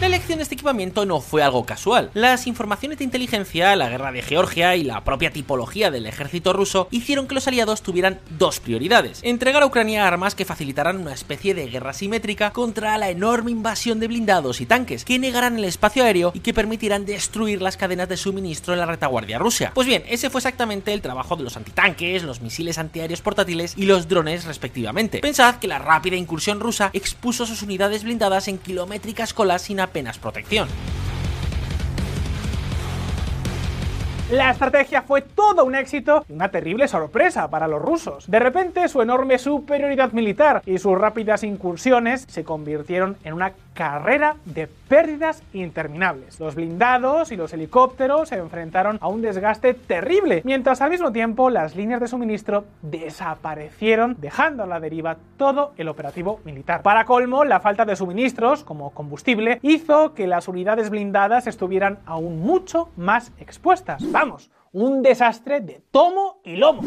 La 0.01 0.07
elección 0.07 0.39
de 0.39 0.43
este 0.43 0.55
equipamiento 0.55 1.05
no 1.05 1.21
fue 1.21 1.43
algo 1.43 1.63
casual. 1.63 2.09
Las 2.15 2.47
informaciones 2.47 2.97
de 2.97 3.03
inteligencia, 3.03 3.75
la 3.75 3.87
guerra 3.87 4.11
de 4.11 4.23
Georgia 4.23 4.75
y 4.75 4.83
la 4.83 5.03
propia 5.03 5.29
tipología 5.29 5.91
del 5.91 6.07
ejército 6.07 6.53
ruso 6.53 6.87
hicieron 6.89 7.27
que 7.27 7.35
los 7.35 7.47
aliados 7.47 7.83
tuvieran 7.83 8.19
dos 8.39 8.59
prioridades. 8.59 9.19
Entregar 9.21 9.61
a 9.61 9.67
Ucrania 9.67 10.07
armas 10.07 10.33
que 10.33 10.43
facilitaran 10.43 10.97
una 10.97 11.13
especie 11.13 11.53
de 11.53 11.67
guerra 11.67 11.93
simétrica 11.93 12.49
contra 12.49 12.97
la 12.97 13.11
enorme 13.11 13.51
invasión 13.51 13.99
de 13.99 14.07
blindados 14.07 14.59
y 14.59 14.65
tanques, 14.65 15.05
que 15.05 15.19
negaran 15.19 15.57
el 15.57 15.65
espacio 15.65 16.03
aéreo 16.03 16.31
y 16.33 16.39
que 16.39 16.55
permitirán 16.55 17.05
destruir 17.05 17.61
las 17.61 17.77
cadenas 17.77 18.09
de 18.09 18.17
suministro 18.17 18.73
en 18.73 18.79
la 18.79 18.87
retaguardia 18.87 19.37
rusa. 19.37 19.69
Pues 19.75 19.85
bien, 19.85 20.03
ese 20.09 20.31
fue 20.31 20.39
exactamente 20.39 20.93
el 20.93 21.03
trabajo 21.03 21.35
de 21.35 21.43
los 21.43 21.57
antitanques, 21.57 22.23
los 22.23 22.41
misiles 22.41 22.79
antiaéreos 22.79 23.21
portátiles 23.21 23.75
y 23.77 23.85
los 23.85 24.07
drones 24.07 24.45
respectivamente. 24.45 25.19
Pensad 25.19 25.57
que 25.57 25.67
la 25.67 25.77
rápida 25.77 26.15
incursión 26.15 26.59
rusa 26.59 26.89
expuso 26.91 27.45
sus 27.45 27.61
unidades 27.61 28.03
blindadas 28.03 28.47
en 28.47 28.57
kilométricas 28.57 29.35
colas 29.35 29.61
sin 29.61 29.79
apenas 29.91 30.17
protección. 30.17 30.69
La 34.31 34.49
estrategia 34.51 35.01
fue 35.01 35.21
todo 35.21 35.65
un 35.65 35.75
éxito 35.75 36.23
y 36.29 36.31
una 36.31 36.47
terrible 36.47 36.87
sorpresa 36.87 37.49
para 37.49 37.67
los 37.67 37.81
rusos. 37.81 38.31
De 38.31 38.39
repente 38.39 38.87
su 38.87 39.01
enorme 39.01 39.37
superioridad 39.37 40.13
militar 40.13 40.61
y 40.65 40.77
sus 40.77 40.97
rápidas 40.97 41.43
incursiones 41.43 42.25
se 42.29 42.45
convirtieron 42.45 43.17
en 43.25 43.33
una 43.33 43.51
carrera 43.73 44.35
de 44.45 44.67
pérdidas 44.67 45.43
interminables. 45.53 46.39
Los 46.39 46.55
blindados 46.55 47.31
y 47.31 47.37
los 47.37 47.53
helicópteros 47.53 48.29
se 48.29 48.35
enfrentaron 48.35 48.97
a 49.01 49.07
un 49.07 49.21
desgaste 49.21 49.73
terrible, 49.73 50.41
mientras 50.43 50.81
al 50.81 50.89
mismo 50.89 51.11
tiempo 51.11 51.49
las 51.49 51.75
líneas 51.75 52.01
de 52.01 52.07
suministro 52.07 52.65
desaparecieron, 52.81 54.15
dejando 54.19 54.63
a 54.63 54.67
la 54.67 54.79
deriva 54.79 55.17
todo 55.37 55.73
el 55.77 55.87
operativo 55.87 56.39
militar. 56.43 56.81
Para 56.81 57.05
colmo, 57.05 57.45
la 57.45 57.59
falta 57.59 57.85
de 57.85 57.95
suministros, 57.95 58.63
como 58.63 58.91
combustible, 58.91 59.59
hizo 59.61 60.13
que 60.13 60.27
las 60.27 60.47
unidades 60.47 60.89
blindadas 60.89 61.47
estuvieran 61.47 61.99
aún 62.05 62.41
mucho 62.41 62.89
más 62.97 63.31
expuestas 63.39 64.03
un 64.73 65.01
desastre 65.01 65.59
de 65.61 65.81
tomo 65.91 66.41
y 66.43 66.55
lomo. 66.55 66.83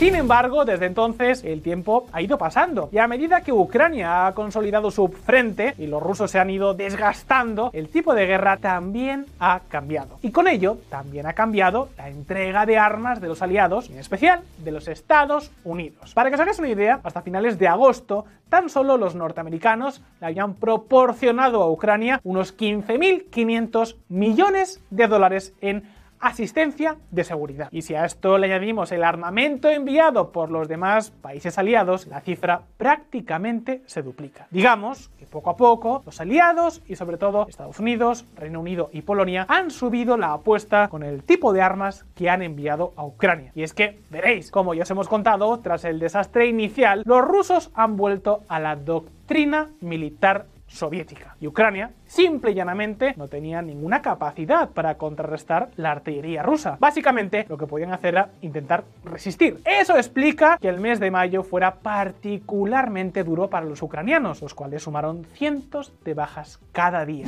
Sin 0.00 0.14
embargo, 0.14 0.64
desde 0.64 0.86
entonces 0.86 1.44
el 1.44 1.60
tiempo 1.60 2.06
ha 2.12 2.22
ido 2.22 2.38
pasando 2.38 2.88
y 2.90 2.96
a 2.96 3.06
medida 3.06 3.42
que 3.42 3.52
Ucrania 3.52 4.26
ha 4.26 4.32
consolidado 4.32 4.90
su 4.90 5.08
frente 5.08 5.74
y 5.76 5.88
los 5.88 6.02
rusos 6.02 6.30
se 6.30 6.38
han 6.38 6.48
ido 6.48 6.72
desgastando, 6.72 7.68
el 7.74 7.90
tipo 7.90 8.14
de 8.14 8.24
guerra 8.24 8.56
también 8.56 9.26
ha 9.38 9.60
cambiado. 9.68 10.18
Y 10.22 10.30
con 10.30 10.48
ello 10.48 10.78
también 10.88 11.26
ha 11.26 11.34
cambiado 11.34 11.90
la 11.98 12.08
entrega 12.08 12.64
de 12.64 12.78
armas 12.78 13.20
de 13.20 13.28
los 13.28 13.42
aliados, 13.42 13.90
en 13.90 13.98
especial 13.98 14.40
de 14.64 14.72
los 14.72 14.88
Estados 14.88 15.50
Unidos. 15.64 16.14
Para 16.14 16.30
que 16.30 16.36
os 16.36 16.40
hagáis 16.40 16.58
una 16.58 16.70
idea, 16.70 17.00
hasta 17.04 17.20
finales 17.20 17.58
de 17.58 17.68
agosto 17.68 18.24
tan 18.48 18.70
solo 18.70 18.96
los 18.96 19.14
norteamericanos 19.14 20.00
le 20.22 20.28
habían 20.28 20.54
proporcionado 20.54 21.62
a 21.62 21.70
Ucrania 21.70 22.22
unos 22.24 22.56
15.500 22.56 23.96
millones 24.08 24.80
de 24.88 25.08
dólares 25.08 25.52
en 25.60 25.99
asistencia 26.20 26.96
de 27.10 27.24
seguridad. 27.24 27.68
Y 27.70 27.82
si 27.82 27.94
a 27.94 28.04
esto 28.04 28.38
le 28.38 28.46
añadimos 28.46 28.92
el 28.92 29.04
armamento 29.04 29.68
enviado 29.68 30.32
por 30.32 30.50
los 30.50 30.68
demás 30.68 31.10
países 31.10 31.58
aliados, 31.58 32.06
la 32.06 32.20
cifra 32.20 32.62
prácticamente 32.76 33.82
se 33.86 34.02
duplica. 34.02 34.46
Digamos 34.50 35.08
que 35.18 35.26
poco 35.26 35.50
a 35.50 35.56
poco 35.56 36.02
los 36.04 36.20
aliados 36.20 36.82
y 36.86 36.96
sobre 36.96 37.16
todo 37.16 37.46
Estados 37.48 37.80
Unidos, 37.80 38.26
Reino 38.36 38.60
Unido 38.60 38.90
y 38.92 39.02
Polonia 39.02 39.46
han 39.48 39.70
subido 39.70 40.16
la 40.16 40.32
apuesta 40.32 40.88
con 40.88 41.02
el 41.02 41.22
tipo 41.22 41.52
de 41.52 41.62
armas 41.62 42.04
que 42.14 42.28
han 42.28 42.42
enviado 42.42 42.92
a 42.96 43.04
Ucrania. 43.04 43.52
Y 43.54 43.62
es 43.62 43.74
que, 43.74 44.00
veréis, 44.10 44.50
como 44.50 44.74
ya 44.74 44.82
os 44.82 44.90
hemos 44.90 45.08
contado, 45.08 45.58
tras 45.60 45.84
el 45.84 45.98
desastre 45.98 46.46
inicial, 46.46 47.02
los 47.04 47.22
rusos 47.22 47.70
han 47.74 47.96
vuelto 47.96 48.42
a 48.48 48.60
la 48.60 48.76
doctrina 48.76 49.70
militar 49.80 50.46
soviética. 50.70 51.36
Y 51.40 51.46
Ucrania, 51.46 51.90
simple 52.06 52.52
y 52.52 52.54
llanamente, 52.54 53.14
no 53.16 53.28
tenía 53.28 53.60
ninguna 53.60 54.00
capacidad 54.00 54.70
para 54.70 54.96
contrarrestar 54.96 55.70
la 55.76 55.90
artillería 55.90 56.42
rusa. 56.42 56.76
Básicamente, 56.78 57.44
lo 57.48 57.58
que 57.58 57.66
podían 57.66 57.92
hacer 57.92 58.14
era 58.14 58.30
intentar 58.40 58.84
resistir. 59.04 59.60
Eso 59.64 59.96
explica 59.96 60.58
que 60.58 60.68
el 60.68 60.80
mes 60.80 61.00
de 61.00 61.10
mayo 61.10 61.42
fuera 61.42 61.74
particularmente 61.74 63.24
duro 63.24 63.48
para 63.48 63.66
los 63.66 63.82
ucranianos, 63.82 64.42
los 64.42 64.54
cuales 64.54 64.82
sumaron 64.82 65.24
cientos 65.34 65.92
de 66.04 66.14
bajas 66.14 66.60
cada 66.72 67.04
día. 67.04 67.26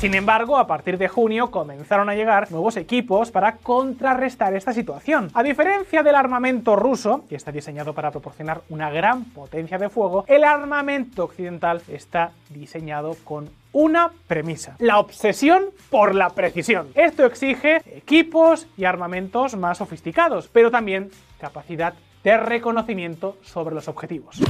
Sin 0.00 0.14
embargo, 0.14 0.56
a 0.56 0.66
partir 0.66 0.96
de 0.96 1.08
junio 1.08 1.50
comenzaron 1.50 2.08
a 2.08 2.14
llegar 2.14 2.50
nuevos 2.50 2.78
equipos 2.78 3.30
para 3.30 3.56
contrarrestar 3.58 4.54
esta 4.54 4.72
situación. 4.72 5.28
A 5.34 5.42
diferencia 5.42 6.02
del 6.02 6.14
armamento 6.14 6.74
ruso, 6.74 7.26
que 7.28 7.36
está 7.36 7.52
diseñado 7.52 7.92
para 7.92 8.10
proporcionar 8.10 8.62
una 8.70 8.88
gran 8.88 9.26
potencia 9.26 9.76
de 9.76 9.90
fuego, 9.90 10.24
el 10.26 10.44
armamento 10.44 11.24
occidental 11.24 11.82
está 11.86 12.32
diseñado 12.48 13.14
con 13.24 13.50
una 13.72 14.10
premisa, 14.26 14.74
la 14.78 14.98
obsesión 14.98 15.66
por 15.90 16.14
la 16.14 16.30
precisión. 16.30 16.88
Esto 16.94 17.26
exige 17.26 17.82
equipos 17.94 18.68
y 18.78 18.86
armamentos 18.86 19.54
más 19.54 19.76
sofisticados, 19.76 20.48
pero 20.48 20.70
también 20.70 21.10
capacidad 21.38 21.92
de 22.24 22.38
reconocimiento 22.38 23.36
sobre 23.42 23.74
los 23.74 23.86
objetivos. 23.86 24.40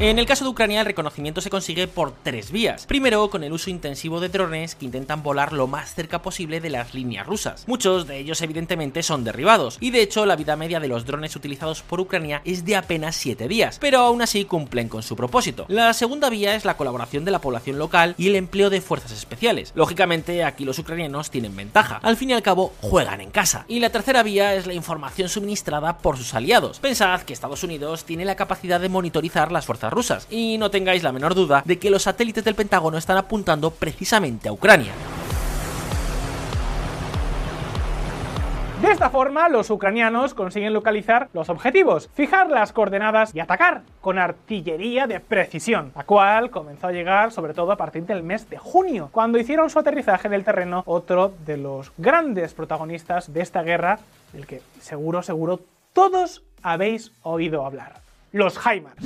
En 0.00 0.18
el 0.18 0.26
caso 0.26 0.44
de 0.44 0.50
Ucrania, 0.50 0.80
el 0.80 0.86
reconocimiento 0.86 1.40
se 1.40 1.50
consigue 1.50 1.86
por 1.86 2.12
tres 2.24 2.50
vías. 2.50 2.84
Primero, 2.84 3.30
con 3.30 3.44
el 3.44 3.52
uso 3.52 3.70
intensivo 3.70 4.18
de 4.18 4.28
drones 4.28 4.74
que 4.74 4.84
intentan 4.84 5.22
volar 5.22 5.52
lo 5.52 5.68
más 5.68 5.94
cerca 5.94 6.20
posible 6.20 6.60
de 6.60 6.68
las 6.68 6.94
líneas 6.94 7.24
rusas. 7.28 7.62
Muchos 7.68 8.08
de 8.08 8.18
ellos, 8.18 8.42
evidentemente, 8.42 9.04
son 9.04 9.22
derribados, 9.22 9.78
y 9.80 9.92
de 9.92 10.02
hecho, 10.02 10.26
la 10.26 10.34
vida 10.34 10.56
media 10.56 10.80
de 10.80 10.88
los 10.88 11.06
drones 11.06 11.36
utilizados 11.36 11.82
por 11.82 12.00
Ucrania 12.00 12.42
es 12.44 12.64
de 12.64 12.74
apenas 12.74 13.14
7 13.14 13.46
días, 13.46 13.78
pero 13.80 14.00
aún 14.00 14.20
así 14.20 14.44
cumplen 14.44 14.88
con 14.88 15.04
su 15.04 15.14
propósito. 15.14 15.64
La 15.68 15.92
segunda 15.94 16.28
vía 16.28 16.56
es 16.56 16.64
la 16.64 16.76
colaboración 16.76 17.24
de 17.24 17.30
la 17.30 17.40
población 17.40 17.78
local 17.78 18.16
y 18.18 18.26
el 18.26 18.34
empleo 18.34 18.70
de 18.70 18.80
fuerzas 18.80 19.12
especiales. 19.12 19.72
Lógicamente, 19.76 20.42
aquí 20.42 20.64
los 20.64 20.78
ucranianos 20.80 21.30
tienen 21.30 21.54
ventaja. 21.54 22.00
Al 22.02 22.16
fin 22.16 22.30
y 22.30 22.32
al 22.32 22.42
cabo, 22.42 22.74
juegan 22.80 23.20
en 23.20 23.30
casa. 23.30 23.64
Y 23.68 23.78
la 23.78 23.90
tercera 23.90 24.24
vía 24.24 24.56
es 24.56 24.66
la 24.66 24.74
información 24.74 25.28
suministrada 25.28 25.98
por 25.98 26.18
sus 26.18 26.34
aliados. 26.34 26.80
Pensad 26.80 27.22
que 27.22 27.32
Estados 27.32 27.62
Unidos 27.62 28.04
tiene 28.04 28.24
la 28.24 28.34
capacidad 28.34 28.80
de 28.80 28.88
monitorizar 28.88 29.52
las 29.52 29.64
fuerzas 29.64 29.83
rusas, 29.92 30.26
y 30.30 30.58
no 30.58 30.70
tengáis 30.70 31.02
la 31.02 31.12
menor 31.12 31.34
duda 31.34 31.62
de 31.64 31.78
que 31.78 31.90
los 31.90 32.02
satélites 32.02 32.44
del 32.44 32.54
Pentágono 32.54 32.98
están 32.98 33.16
apuntando 33.16 33.70
precisamente 33.70 34.48
a 34.48 34.52
Ucrania. 34.52 34.92
De 38.84 38.90
esta 38.90 39.08
forma, 39.08 39.48
los 39.48 39.70
ucranianos 39.70 40.34
consiguen 40.34 40.74
localizar 40.74 41.30
los 41.32 41.48
objetivos, 41.48 42.10
fijar 42.12 42.50
las 42.50 42.74
coordenadas 42.74 43.34
y 43.34 43.40
atacar 43.40 43.80
con 44.02 44.18
artillería 44.18 45.06
de 45.06 45.20
precisión, 45.20 45.90
la 45.96 46.04
cual 46.04 46.50
comenzó 46.50 46.88
a 46.88 46.92
llegar 46.92 47.32
sobre 47.32 47.54
todo 47.54 47.72
a 47.72 47.78
partir 47.78 48.04
del 48.04 48.22
mes 48.22 48.50
de 48.50 48.58
junio, 48.58 49.08
cuando 49.10 49.38
hicieron 49.38 49.70
su 49.70 49.78
aterrizaje 49.78 50.26
en 50.26 50.34
el 50.34 50.44
terreno 50.44 50.82
otro 50.84 51.32
de 51.46 51.56
los 51.56 51.92
grandes 51.96 52.52
protagonistas 52.52 53.32
de 53.32 53.40
esta 53.40 53.62
guerra, 53.62 54.00
del 54.34 54.46
que 54.46 54.60
seguro, 54.80 55.22
seguro 55.22 55.60
todos 55.94 56.42
habéis 56.62 57.10
oído 57.22 57.64
hablar, 57.64 58.02
los 58.32 58.58
HIMARS. 58.58 58.96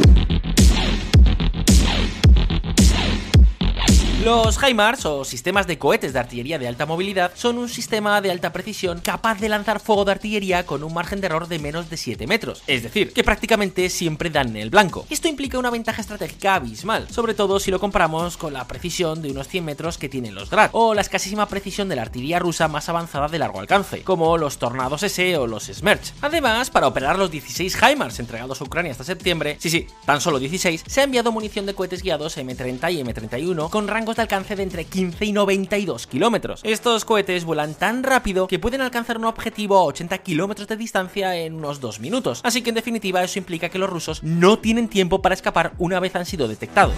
Los 4.24 4.58
HIMARS, 4.60 5.06
o 5.06 5.24
sistemas 5.24 5.68
de 5.68 5.78
cohetes 5.78 6.12
de 6.12 6.18
artillería 6.18 6.58
de 6.58 6.66
alta 6.66 6.86
movilidad, 6.86 7.30
son 7.36 7.56
un 7.56 7.68
sistema 7.68 8.20
de 8.20 8.32
alta 8.32 8.52
precisión 8.52 9.00
capaz 9.00 9.38
de 9.38 9.48
lanzar 9.48 9.78
fuego 9.78 10.04
de 10.04 10.10
artillería 10.10 10.66
con 10.66 10.82
un 10.82 10.92
margen 10.92 11.20
de 11.20 11.28
error 11.28 11.46
de 11.46 11.60
menos 11.60 11.88
de 11.88 11.96
7 11.96 12.26
metros, 12.26 12.64
es 12.66 12.82
decir, 12.82 13.12
que 13.12 13.22
prácticamente 13.22 13.88
siempre 13.88 14.28
dan 14.28 14.48
en 14.48 14.56
el 14.56 14.70
blanco. 14.70 15.06
Esto 15.08 15.28
implica 15.28 15.56
una 15.56 15.70
ventaja 15.70 16.00
estratégica 16.00 16.56
abismal, 16.56 17.08
sobre 17.08 17.34
todo 17.34 17.60
si 17.60 17.70
lo 17.70 17.78
comparamos 17.78 18.36
con 18.36 18.52
la 18.52 18.66
precisión 18.66 19.22
de 19.22 19.30
unos 19.30 19.46
100 19.46 19.64
metros 19.64 19.98
que 19.98 20.08
tienen 20.08 20.34
los 20.34 20.50
Grad, 20.50 20.70
o 20.72 20.94
la 20.94 21.00
escasísima 21.00 21.46
precisión 21.46 21.88
de 21.88 21.94
la 21.94 22.02
artillería 22.02 22.40
rusa 22.40 22.66
más 22.66 22.88
avanzada 22.88 23.28
de 23.28 23.38
largo 23.38 23.60
alcance, 23.60 24.02
como 24.02 24.36
los 24.36 24.58
Tornados 24.58 25.04
S 25.04 25.36
o 25.36 25.46
los 25.46 25.66
Smerch. 25.66 26.12
Además, 26.22 26.70
para 26.70 26.88
operar 26.88 27.16
los 27.16 27.30
16 27.30 27.76
HIMARS 27.80 28.18
entregados 28.18 28.60
a 28.60 28.64
Ucrania 28.64 28.90
hasta 28.90 29.04
septiembre, 29.04 29.58
sí, 29.60 29.70
sí, 29.70 29.86
tan 30.04 30.20
solo 30.20 30.40
16, 30.40 30.82
se 30.84 31.00
ha 31.00 31.04
enviado 31.04 31.30
munición 31.30 31.66
de 31.66 31.74
cohetes 31.74 32.02
guiados 32.02 32.36
M30 32.36 32.92
y 32.92 33.04
M31 33.04 33.70
con 33.70 33.86
rango 33.86 34.07
de 34.16 34.22
alcance 34.22 34.56
de 34.56 34.62
entre 34.62 34.84
15 34.84 35.24
y 35.24 35.32
92 35.32 36.06
kilómetros. 36.06 36.60
Estos 36.64 37.04
cohetes 37.04 37.44
vuelan 37.44 37.74
tan 37.74 38.02
rápido 38.02 38.46
que 38.46 38.58
pueden 38.58 38.80
alcanzar 38.80 39.18
un 39.18 39.24
objetivo 39.24 39.76
a 39.76 39.84
80 39.84 40.18
kilómetros 40.18 40.68
de 40.68 40.76
distancia 40.76 41.36
en 41.36 41.54
unos 41.54 41.80
2 41.80 42.00
minutos. 42.00 42.40
Así 42.44 42.62
que 42.62 42.70
en 42.70 42.74
definitiva 42.74 43.22
eso 43.22 43.38
implica 43.38 43.68
que 43.68 43.78
los 43.78 43.90
rusos 43.90 44.22
no 44.22 44.58
tienen 44.58 44.88
tiempo 44.88 45.22
para 45.22 45.34
escapar 45.34 45.72
una 45.78 46.00
vez 46.00 46.14
han 46.16 46.26
sido 46.26 46.48
detectados. 46.48 46.94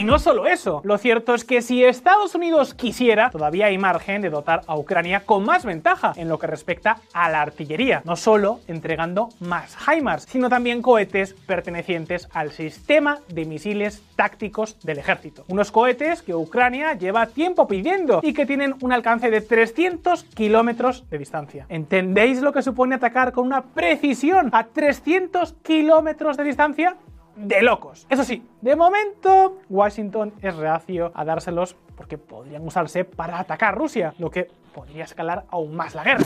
Y 0.00 0.04
no 0.04 0.18
solo 0.18 0.46
eso, 0.46 0.80
lo 0.82 0.96
cierto 0.96 1.34
es 1.34 1.44
que 1.44 1.60
si 1.60 1.84
Estados 1.84 2.34
Unidos 2.34 2.72
quisiera, 2.72 3.28
todavía 3.28 3.66
hay 3.66 3.76
margen 3.76 4.22
de 4.22 4.30
dotar 4.30 4.62
a 4.66 4.74
Ucrania 4.74 5.26
con 5.26 5.44
más 5.44 5.66
ventaja 5.66 6.14
en 6.16 6.30
lo 6.30 6.38
que 6.38 6.46
respecta 6.46 7.02
a 7.12 7.28
la 7.28 7.42
artillería, 7.42 8.00
no 8.06 8.16
solo 8.16 8.60
entregando 8.66 9.28
más 9.40 9.76
HIMARS, 9.86 10.22
sino 10.22 10.48
también 10.48 10.80
cohetes 10.80 11.34
pertenecientes 11.34 12.28
al 12.32 12.50
sistema 12.50 13.18
de 13.28 13.44
misiles 13.44 14.02
tácticos 14.16 14.78
del 14.80 14.96
ejército. 14.96 15.44
Unos 15.48 15.70
cohetes 15.70 16.22
que 16.22 16.34
Ucrania 16.34 16.94
lleva 16.94 17.26
tiempo 17.26 17.68
pidiendo 17.68 18.20
y 18.22 18.32
que 18.32 18.46
tienen 18.46 18.76
un 18.80 18.94
alcance 18.94 19.30
de 19.30 19.42
300 19.42 20.24
kilómetros 20.24 21.10
de 21.10 21.18
distancia. 21.18 21.66
¿Entendéis 21.68 22.40
lo 22.40 22.54
que 22.54 22.62
supone 22.62 22.94
atacar 22.94 23.32
con 23.32 23.44
una 23.44 23.64
precisión 23.64 24.48
a 24.52 24.64
300 24.64 25.52
kilómetros 25.62 26.38
de 26.38 26.44
distancia? 26.44 26.96
De 27.36 27.62
locos. 27.62 28.06
Eso 28.08 28.24
sí, 28.24 28.46
de 28.60 28.76
momento 28.76 29.58
Washington 29.68 30.34
es 30.42 30.56
reacio 30.56 31.12
a 31.14 31.24
dárselos 31.24 31.76
porque 31.96 32.18
podrían 32.18 32.66
usarse 32.66 33.04
para 33.04 33.38
atacar 33.38 33.76
Rusia, 33.76 34.14
lo 34.18 34.30
que 34.30 34.48
podría 34.74 35.04
escalar 35.04 35.44
aún 35.50 35.76
más 35.76 35.94
la 35.94 36.04
guerra. 36.04 36.24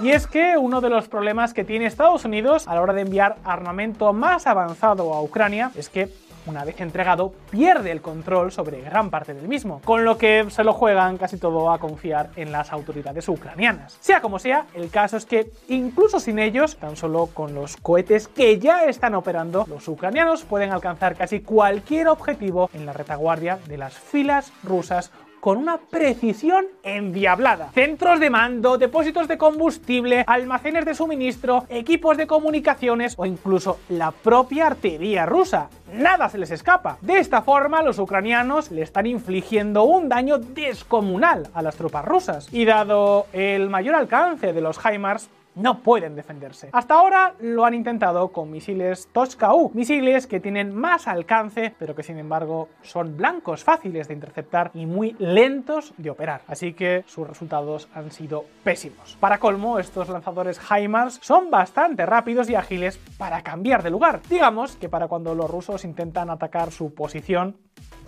Y 0.00 0.10
es 0.10 0.26
que 0.26 0.58
uno 0.58 0.80
de 0.80 0.90
los 0.90 1.08
problemas 1.08 1.54
que 1.54 1.64
tiene 1.64 1.86
Estados 1.86 2.24
Unidos 2.24 2.68
a 2.68 2.74
la 2.74 2.82
hora 2.82 2.92
de 2.92 3.00
enviar 3.00 3.36
armamento 3.42 4.12
más 4.12 4.46
avanzado 4.46 5.14
a 5.14 5.22
Ucrania 5.22 5.70
es 5.76 5.88
que 5.88 6.10
una 6.46 6.64
vez 6.64 6.80
entregado, 6.80 7.32
pierde 7.50 7.90
el 7.90 8.00
control 8.00 8.52
sobre 8.52 8.80
gran 8.82 9.10
parte 9.10 9.34
del 9.34 9.48
mismo, 9.48 9.80
con 9.84 10.04
lo 10.04 10.18
que 10.18 10.46
se 10.50 10.64
lo 10.64 10.72
juegan 10.72 11.18
casi 11.18 11.38
todo 11.38 11.70
a 11.70 11.78
confiar 11.78 12.30
en 12.36 12.52
las 12.52 12.72
autoridades 12.72 13.28
ucranianas. 13.28 13.96
Sea 14.00 14.20
como 14.20 14.38
sea, 14.38 14.66
el 14.74 14.90
caso 14.90 15.16
es 15.16 15.26
que 15.26 15.50
incluso 15.68 16.20
sin 16.20 16.38
ellos, 16.38 16.76
tan 16.76 16.96
solo 16.96 17.26
con 17.32 17.54
los 17.54 17.76
cohetes 17.76 18.28
que 18.28 18.58
ya 18.58 18.84
están 18.84 19.14
operando, 19.14 19.64
los 19.68 19.86
ucranianos 19.88 20.44
pueden 20.44 20.72
alcanzar 20.72 21.16
casi 21.16 21.40
cualquier 21.40 22.08
objetivo 22.08 22.70
en 22.72 22.86
la 22.86 22.92
retaguardia 22.92 23.58
de 23.66 23.78
las 23.78 23.94
filas 23.94 24.52
rusas 24.62 25.10
con 25.44 25.58
una 25.58 25.76
precisión 25.76 26.64
endiablada. 26.82 27.68
Centros 27.74 28.18
de 28.18 28.30
mando, 28.30 28.78
depósitos 28.78 29.28
de 29.28 29.36
combustible, 29.36 30.24
almacenes 30.26 30.86
de 30.86 30.94
suministro, 30.94 31.66
equipos 31.68 32.16
de 32.16 32.26
comunicaciones 32.26 33.12
o 33.18 33.26
incluso 33.26 33.78
la 33.90 34.10
propia 34.10 34.68
artillería 34.68 35.26
rusa. 35.26 35.68
Nada 35.92 36.30
se 36.30 36.38
les 36.38 36.50
escapa. 36.50 36.96
De 37.02 37.18
esta 37.18 37.42
forma, 37.42 37.82
los 37.82 37.98
ucranianos 37.98 38.70
le 38.70 38.80
están 38.80 39.04
infligiendo 39.04 39.84
un 39.84 40.08
daño 40.08 40.38
descomunal 40.38 41.50
a 41.52 41.60
las 41.60 41.76
tropas 41.76 42.06
rusas. 42.06 42.48
Y 42.50 42.64
dado 42.64 43.26
el 43.34 43.68
mayor 43.68 43.96
alcance 43.96 44.54
de 44.54 44.60
los 44.62 44.78
HIMARS, 44.82 45.28
no 45.54 45.80
pueden 45.80 46.14
defenderse. 46.16 46.68
Hasta 46.72 46.94
ahora 46.94 47.34
lo 47.40 47.64
han 47.64 47.74
intentado 47.74 48.28
con 48.28 48.50
misiles 48.50 49.08
Tochka-U, 49.12 49.70
misiles 49.74 50.26
que 50.26 50.40
tienen 50.40 50.74
más 50.74 51.08
alcance, 51.08 51.74
pero 51.78 51.94
que 51.94 52.02
sin 52.02 52.18
embargo 52.18 52.68
son 52.82 53.16
blancos 53.16 53.64
fáciles 53.64 54.08
de 54.08 54.14
interceptar 54.14 54.70
y 54.74 54.86
muy 54.86 55.16
lentos 55.18 55.94
de 55.96 56.10
operar. 56.10 56.42
Así 56.48 56.72
que 56.72 57.04
sus 57.06 57.26
resultados 57.26 57.88
han 57.94 58.10
sido 58.10 58.44
pésimos. 58.62 59.16
Para 59.20 59.38
colmo, 59.38 59.78
estos 59.78 60.08
lanzadores 60.08 60.60
HIMARS 60.70 61.18
son 61.22 61.50
bastante 61.50 62.06
rápidos 62.06 62.50
y 62.50 62.54
ágiles 62.54 62.98
para 63.18 63.42
cambiar 63.42 63.82
de 63.82 63.90
lugar. 63.90 64.20
Digamos 64.28 64.76
que 64.76 64.88
para 64.88 65.08
cuando 65.08 65.34
los 65.34 65.50
rusos 65.50 65.84
intentan 65.84 66.30
atacar 66.30 66.70
su 66.70 66.94
posición, 66.94 67.56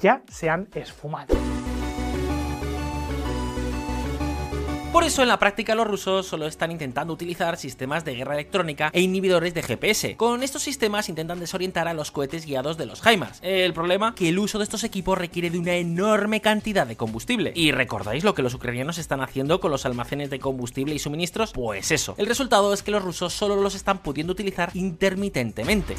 ya 0.01 0.23
se 0.29 0.51
han 0.51 0.69
esfumado. 0.75 1.35
Por 4.97 5.05
eso 5.05 5.21
en 5.21 5.29
la 5.29 5.39
práctica 5.39 5.75
los 5.75 5.87
rusos 5.87 6.27
solo 6.27 6.47
están 6.47 6.73
intentando 6.73 7.13
utilizar 7.13 7.59
sistemas 7.59 8.03
de 8.07 8.15
guerra 8.15 8.33
electrónica 8.33 8.89
e 8.95 9.03
inhibidores 9.03 9.53
de 9.53 9.63
GPS. 9.63 10.17
Con 10.17 10.43
estos 10.43 10.63
sistemas 10.63 11.11
intentan 11.11 11.39
desorientar 11.39 11.87
a 11.87 11.93
los 11.93 12.11
cohetes 12.11 12.47
guiados 12.47 12.79
de 12.79 12.87
los 12.87 13.03
HIMARS. 13.05 13.41
El 13.43 13.75
problema 13.75 14.15
que 14.15 14.31
el 14.31 14.39
uso 14.39 14.57
de 14.57 14.65
estos 14.65 14.85
equipos 14.85 15.19
requiere 15.19 15.51
de 15.51 15.59
una 15.59 15.75
enorme 15.75 16.41
cantidad 16.41 16.87
de 16.87 16.97
combustible. 16.97 17.53
¿Y 17.55 17.73
recordáis 17.73 18.25
lo 18.25 18.35
que 18.35 18.41
los 18.41 18.55
ucranianos 18.55 18.97
están 18.97 19.21
haciendo 19.21 19.61
con 19.61 19.71
los 19.71 19.85
almacenes 19.85 20.31
de 20.31 20.39
combustible 20.39 20.95
y 20.95 20.99
suministros? 20.99 21.53
Pues 21.53 21.91
eso. 21.91 22.15
El 22.17 22.25
resultado 22.25 22.73
es 22.73 22.83
que 22.83 22.91
los 22.91 23.05
rusos 23.05 23.35
solo 23.35 23.55
los 23.57 23.75
están 23.75 23.99
pudiendo 23.99 24.33
utilizar 24.33 24.71
intermitentemente. 24.73 25.95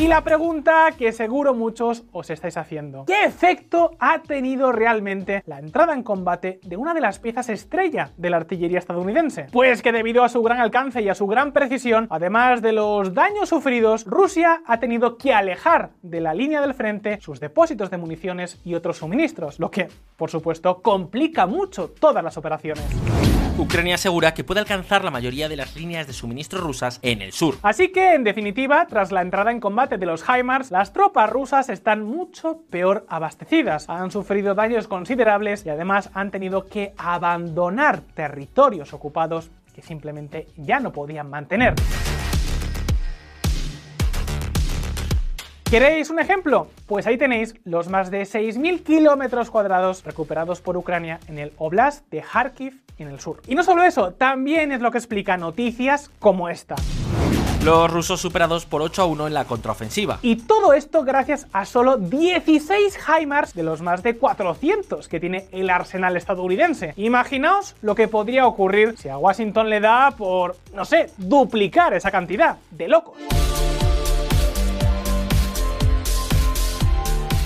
Y 0.00 0.08
la 0.08 0.24
pregunta 0.24 0.88
que 0.98 1.12
seguro 1.12 1.54
muchos 1.54 2.04
os 2.12 2.30
estáis 2.30 2.56
haciendo, 2.56 3.04
¿qué 3.04 3.24
efecto 3.24 3.92
ha 4.00 4.22
tenido 4.22 4.72
realmente 4.72 5.42
la 5.46 5.58
entrada 5.58 5.92
en 5.92 6.02
combate 6.02 6.58
de 6.64 6.76
una 6.76 6.94
de 6.94 7.00
las 7.00 7.18
piezas 7.18 7.48
estrella 7.50 8.10
de 8.16 8.30
la 8.30 8.38
artillería 8.38 8.78
estadounidense? 8.78 9.46
Pues 9.52 9.82
que 9.82 9.92
debido 9.92 10.24
a 10.24 10.28
su 10.28 10.42
gran 10.42 10.60
alcance 10.60 11.02
y 11.02 11.08
a 11.08 11.14
su 11.14 11.26
gran 11.26 11.52
precisión, 11.52 12.08
además 12.10 12.62
de 12.62 12.72
los 12.72 13.14
daños 13.14 13.50
sufridos, 13.50 14.04
Rusia 14.04 14.62
ha 14.66 14.80
tenido 14.80 15.18
que 15.18 15.34
alejar 15.34 15.90
de 16.02 16.20
la 16.20 16.34
línea 16.34 16.60
del 16.60 16.74
frente 16.74 17.20
sus 17.20 17.38
depósitos 17.38 17.90
de 17.90 17.98
municiones 17.98 18.60
y 18.64 18.74
otros 18.74 18.98
suministros, 18.98 19.60
lo 19.60 19.70
que, 19.70 19.88
por 20.16 20.30
supuesto, 20.30 20.82
complica 20.82 21.46
mucho 21.46 21.88
todas 21.90 22.24
las 22.24 22.36
operaciones. 22.36 22.84
Ucrania 23.58 23.96
asegura 23.96 24.32
que 24.32 24.44
puede 24.44 24.60
alcanzar 24.60 25.04
la 25.04 25.10
mayoría 25.10 25.48
de 25.48 25.56
las 25.56 25.76
líneas 25.76 26.06
de 26.06 26.14
suministro 26.14 26.60
rusas 26.60 26.98
en 27.02 27.20
el 27.20 27.32
sur. 27.32 27.56
Así 27.62 27.92
que, 27.92 28.14
en 28.14 28.24
definitiva, 28.24 28.86
tras 28.86 29.12
la 29.12 29.20
entrada 29.20 29.50
en 29.50 29.60
combate 29.60 29.98
de 29.98 30.06
los 30.06 30.24
HIMARS, 30.26 30.70
las 30.70 30.92
tropas 30.92 31.28
rusas 31.28 31.68
están 31.68 32.02
mucho 32.02 32.62
peor 32.70 33.04
abastecidas. 33.08 33.88
Han 33.90 34.10
sufrido 34.10 34.54
daños 34.54 34.88
considerables 34.88 35.66
y 35.66 35.70
además 35.70 36.10
han 36.14 36.30
tenido 36.30 36.66
que 36.66 36.94
abandonar 36.96 38.00
territorios 38.14 38.94
ocupados 38.94 39.50
que 39.74 39.82
simplemente 39.82 40.48
ya 40.56 40.80
no 40.80 40.92
podían 40.92 41.28
mantener. 41.28 41.74
¿Queréis 45.72 46.10
un 46.10 46.18
ejemplo? 46.20 46.66
Pues 46.84 47.06
ahí 47.06 47.16
tenéis 47.16 47.54
los 47.64 47.88
más 47.88 48.10
de 48.10 48.24
6.000 48.24 48.82
kilómetros 48.82 49.48
cuadrados 49.50 50.04
recuperados 50.04 50.60
por 50.60 50.76
Ucrania 50.76 51.18
en 51.28 51.38
el 51.38 51.54
Oblast 51.56 52.06
de 52.10 52.20
Kharkiv 52.20 52.82
en 52.98 53.08
el 53.08 53.20
sur. 53.20 53.40
Y 53.48 53.54
no 53.54 53.62
solo 53.62 53.82
eso, 53.82 54.12
también 54.12 54.70
es 54.70 54.82
lo 54.82 54.90
que 54.90 54.98
explica 54.98 55.38
noticias 55.38 56.10
como 56.18 56.50
esta. 56.50 56.74
Los 57.64 57.90
rusos 57.90 58.20
superados 58.20 58.66
por 58.66 58.82
8 58.82 59.00
a 59.00 59.04
1 59.06 59.26
en 59.28 59.32
la 59.32 59.46
contraofensiva. 59.46 60.18
Y 60.20 60.36
todo 60.36 60.74
esto 60.74 61.04
gracias 61.04 61.46
a 61.54 61.64
solo 61.64 61.96
16 61.96 62.98
HIMARS 63.08 63.54
de 63.54 63.62
los 63.62 63.80
más 63.80 64.02
de 64.02 64.18
400 64.18 65.08
que 65.08 65.20
tiene 65.20 65.46
el 65.52 65.70
arsenal 65.70 66.18
estadounidense. 66.18 66.92
Imaginaos 66.98 67.76
lo 67.80 67.94
que 67.94 68.08
podría 68.08 68.46
ocurrir 68.46 68.98
si 68.98 69.08
a 69.08 69.16
Washington 69.16 69.70
le 69.70 69.80
da 69.80 70.10
por, 70.10 70.54
no 70.74 70.84
sé, 70.84 71.10
duplicar 71.16 71.94
esa 71.94 72.10
cantidad. 72.10 72.58
De 72.70 72.88
locos. 72.88 73.16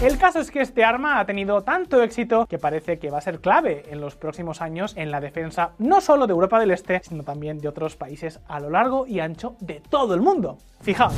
El 0.03 0.19
caso 0.19 0.41
es 0.41 0.51
que 0.51 0.61
este 0.61 0.85
arma 0.85 1.19
ha 1.19 1.25
tenido 1.25 1.63
tanto 1.63 2.03
éxito 2.03 2.45
que 2.47 2.59
parece 2.59 2.99
que 2.99 3.09
va 3.09 3.17
a 3.17 3.23
ser 3.23 3.41
clave 3.41 3.87
en 3.89 3.99
los 4.03 4.15
próximos 4.15 4.61
años 4.61 4.93
en 4.95 5.11
la 5.11 5.23
defensa 5.23 5.71
no 5.79 6.03
solo 6.03 6.27
de 6.27 6.33
Europa 6.33 6.61
del 6.61 6.71
Este, 6.71 7.01
sino 7.03 7.23
también 7.23 7.61
de 7.61 7.69
otros 7.69 7.97
países 7.97 8.41
a 8.47 8.61
lo 8.61 8.69
largo 8.69 9.07
y 9.07 9.21
ancho 9.21 9.57
de 9.59 9.81
todo 9.89 10.13
el 10.13 10.21
mundo. 10.21 10.59
Fijaos. 10.83 11.15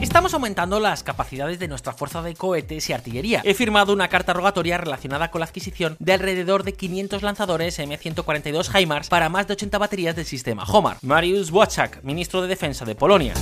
Estamos 0.00 0.34
aumentando 0.34 0.78
las 0.78 1.02
capacidades 1.02 1.58
de 1.58 1.66
nuestra 1.66 1.92
fuerza 1.92 2.22
de 2.22 2.34
cohetes 2.34 2.88
y 2.88 2.92
artillería. 2.92 3.40
He 3.44 3.54
firmado 3.54 3.92
una 3.92 4.06
carta 4.06 4.32
rogatoria 4.32 4.78
relacionada 4.78 5.32
con 5.32 5.40
la 5.40 5.46
adquisición 5.46 5.96
de 5.98 6.12
alrededor 6.12 6.62
de 6.62 6.74
500 6.74 7.22
lanzadores 7.22 7.78
M142 7.80 8.68
HIMARS 8.72 9.08
para 9.08 9.30
más 9.30 9.48
de 9.48 9.54
80 9.54 9.78
baterías 9.78 10.14
del 10.14 10.26
sistema 10.26 10.62
HOMAR. 10.62 10.98
Mariusz 11.02 11.50
Wojciak, 11.50 12.04
ministro 12.04 12.40
de 12.40 12.48
Defensa 12.48 12.84
de 12.84 12.94
Polonia. 12.94 13.34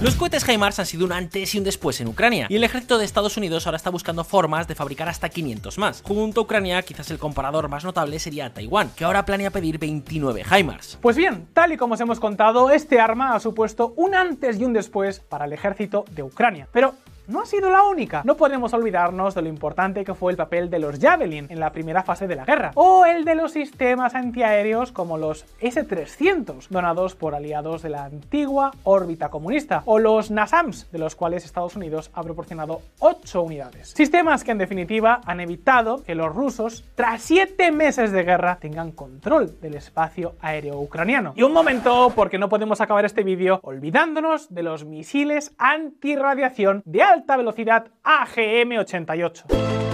Los 0.00 0.14
cohetes 0.14 0.48
HIMARS 0.48 0.78
han 0.78 0.86
sido 0.86 1.04
un 1.04 1.12
antes 1.12 1.52
y 1.56 1.58
un 1.58 1.64
después 1.64 2.00
en 2.00 2.06
Ucrania, 2.06 2.46
y 2.48 2.54
el 2.54 2.62
ejército 2.62 2.98
de 2.98 3.04
Estados 3.04 3.36
Unidos 3.36 3.66
ahora 3.66 3.78
está 3.78 3.90
formas 4.24 4.68
de 4.68 4.74
fabricar 4.74 5.08
hasta 5.08 5.28
500 5.28 5.78
más. 5.78 6.02
Junto 6.02 6.40
a 6.40 6.44
Ucrania, 6.44 6.82
quizás 6.82 7.10
el 7.10 7.18
comparador 7.18 7.68
más 7.68 7.84
notable 7.84 8.18
sería 8.18 8.52
Taiwán, 8.52 8.90
que 8.96 9.04
ahora 9.04 9.24
planea 9.24 9.50
pedir 9.50 9.78
29 9.78 10.44
HIMARS. 10.44 10.98
Pues 11.00 11.16
bien, 11.16 11.48
tal 11.52 11.72
y 11.72 11.76
como 11.76 11.94
os 11.94 12.00
hemos 12.00 12.20
contado, 12.20 12.70
este 12.70 13.00
arma 13.00 13.34
ha 13.34 13.40
supuesto 13.40 13.94
un 13.96 14.14
antes 14.14 14.58
y 14.58 14.64
un 14.64 14.72
después 14.72 15.20
para 15.20 15.44
el 15.44 15.52
ejército 15.52 16.04
de 16.10 16.22
Ucrania. 16.22 16.68
Pero 16.72 16.94
no 17.28 17.42
ha 17.42 17.46
sido 17.46 17.70
la 17.70 17.84
única. 17.84 18.22
No 18.24 18.36
podemos 18.36 18.72
olvidarnos 18.74 19.34
de 19.34 19.42
lo 19.42 19.48
importante 19.48 20.04
que 20.04 20.14
fue 20.14 20.32
el 20.32 20.36
papel 20.36 20.70
de 20.70 20.78
los 20.78 20.98
Javelin 20.98 21.46
en 21.48 21.60
la 21.60 21.70
primera 21.70 22.02
fase 22.02 22.26
de 22.26 22.34
la 22.34 22.44
guerra, 22.44 22.72
o 22.74 23.04
el 23.04 23.24
de 23.24 23.34
los 23.34 23.52
sistemas 23.52 24.14
antiaéreos 24.14 24.90
como 24.90 25.18
los 25.18 25.44
S-300, 25.60 26.68
donados 26.68 27.14
por 27.14 27.34
aliados 27.34 27.82
de 27.82 27.90
la 27.90 28.04
antigua 28.04 28.72
órbita 28.82 29.28
comunista, 29.28 29.82
o 29.84 29.98
los 29.98 30.30
NASAMS, 30.30 30.90
de 30.90 30.98
los 30.98 31.14
cuales 31.14 31.44
Estados 31.44 31.76
Unidos 31.76 32.10
ha 32.14 32.22
proporcionado 32.22 32.80
8 32.98 33.42
unidades. 33.42 33.90
Sistemas 33.90 34.42
que 34.42 34.52
en 34.52 34.58
definitiva 34.58 35.20
han 35.26 35.40
evitado 35.40 36.02
que 36.02 36.14
los 36.14 36.34
rusos, 36.34 36.84
tras 36.94 37.22
7 37.22 37.70
meses 37.72 38.10
de 38.10 38.24
guerra, 38.24 38.56
tengan 38.58 38.90
control 38.90 39.60
del 39.60 39.74
espacio 39.74 40.34
aéreo 40.40 40.80
ucraniano. 40.80 41.34
Y 41.36 41.42
un 41.42 41.52
momento, 41.52 42.10
porque 42.16 42.38
no 42.38 42.48
podemos 42.48 42.80
acabar 42.80 43.04
este 43.04 43.22
vídeo 43.22 43.60
olvidándonos 43.62 44.52
de 44.54 44.62
los 44.62 44.84
misiles 44.84 45.52
antirradiación 45.58 46.82
de 46.86 47.02
alta 47.02 47.17
alta 47.18 47.36
velocidad 47.36 47.90
AGM-88. 48.04 49.87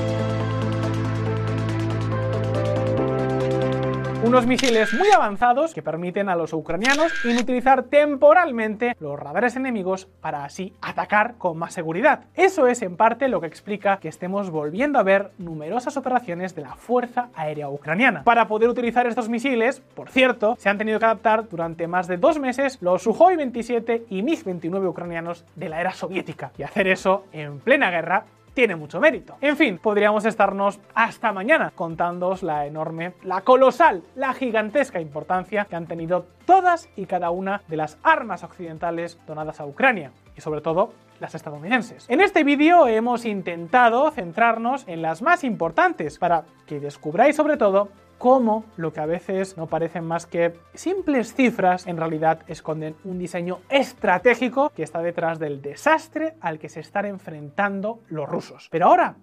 Unos 4.24 4.46
misiles 4.46 4.94
muy 4.94 5.10
avanzados 5.10 5.74
que 5.74 5.82
permiten 5.82 6.30
a 6.30 6.34
los 6.34 6.54
ucranianos 6.54 7.12
inutilizar 7.26 7.82
temporalmente 7.82 8.96
los 8.98 9.20
radares 9.20 9.54
enemigos 9.54 10.08
para 10.22 10.46
así 10.46 10.72
atacar 10.80 11.34
con 11.36 11.58
más 11.58 11.74
seguridad. 11.74 12.24
Eso 12.34 12.66
es 12.66 12.80
en 12.80 12.96
parte 12.96 13.28
lo 13.28 13.42
que 13.42 13.46
explica 13.46 13.98
que 13.98 14.08
estemos 14.08 14.48
volviendo 14.48 14.98
a 14.98 15.02
ver 15.02 15.32
numerosas 15.36 15.98
operaciones 15.98 16.54
de 16.54 16.62
la 16.62 16.74
Fuerza 16.74 17.28
Aérea 17.34 17.68
Ucraniana. 17.68 18.24
Para 18.24 18.48
poder 18.48 18.70
utilizar 18.70 19.06
estos 19.06 19.28
misiles, 19.28 19.80
por 19.94 20.08
cierto, 20.08 20.56
se 20.58 20.70
han 20.70 20.78
tenido 20.78 20.98
que 20.98 21.04
adaptar 21.04 21.46
durante 21.46 21.86
más 21.86 22.06
de 22.06 22.16
dos 22.16 22.38
meses 22.38 22.78
los 22.80 23.02
Sukhoi 23.02 23.36
27 23.36 24.06
y 24.08 24.22
MiG-29 24.22 24.88
ucranianos 24.88 25.44
de 25.54 25.68
la 25.68 25.82
era 25.82 25.92
soviética. 25.92 26.50
Y 26.56 26.62
hacer 26.62 26.88
eso 26.88 27.26
en 27.34 27.60
plena 27.60 27.90
guerra 27.90 28.24
tiene 28.54 28.76
mucho 28.76 29.00
mérito. 29.00 29.36
En 29.40 29.56
fin, 29.56 29.78
podríamos 29.78 30.24
estarnos 30.24 30.80
hasta 30.94 31.32
mañana 31.32 31.72
contándoos 31.74 32.42
la 32.42 32.66
enorme, 32.66 33.14
la 33.22 33.42
colosal, 33.42 34.02
la 34.14 34.32
gigantesca 34.32 35.00
importancia 35.00 35.66
que 35.66 35.76
han 35.76 35.86
tenido 35.86 36.26
todas 36.46 36.88
y 36.96 37.06
cada 37.06 37.30
una 37.30 37.62
de 37.68 37.76
las 37.76 37.98
armas 38.02 38.44
occidentales 38.44 39.18
donadas 39.26 39.60
a 39.60 39.66
Ucrania 39.66 40.12
y 40.36 40.40
sobre 40.40 40.60
todo 40.60 40.92
las 41.20 41.34
estadounidenses. 41.34 42.06
En 42.08 42.20
este 42.20 42.44
vídeo 42.44 42.86
hemos 42.86 43.24
intentado 43.24 44.10
centrarnos 44.10 44.84
en 44.88 45.02
las 45.02 45.22
más 45.22 45.44
importantes 45.44 46.18
para 46.18 46.44
que 46.66 46.80
descubráis 46.80 47.36
sobre 47.36 47.56
todo 47.56 47.88
cómo 48.24 48.64
lo 48.78 48.90
que 48.90 49.00
a 49.00 49.06
veces 49.06 49.58
no 49.58 49.66
parecen 49.66 50.06
más 50.06 50.24
que 50.24 50.54
simples 50.72 51.34
cifras 51.34 51.86
en 51.86 51.98
realidad 51.98 52.40
esconden 52.46 52.96
un 53.04 53.18
diseño 53.18 53.58
estratégico 53.68 54.70
que 54.70 54.82
está 54.82 55.02
detrás 55.02 55.38
del 55.38 55.60
desastre 55.60 56.32
al 56.40 56.58
que 56.58 56.70
se 56.70 56.80
están 56.80 57.04
enfrentando 57.04 58.00
los 58.08 58.26
rusos. 58.26 58.68
Pero 58.70 58.86
ahora, 58.86 59.16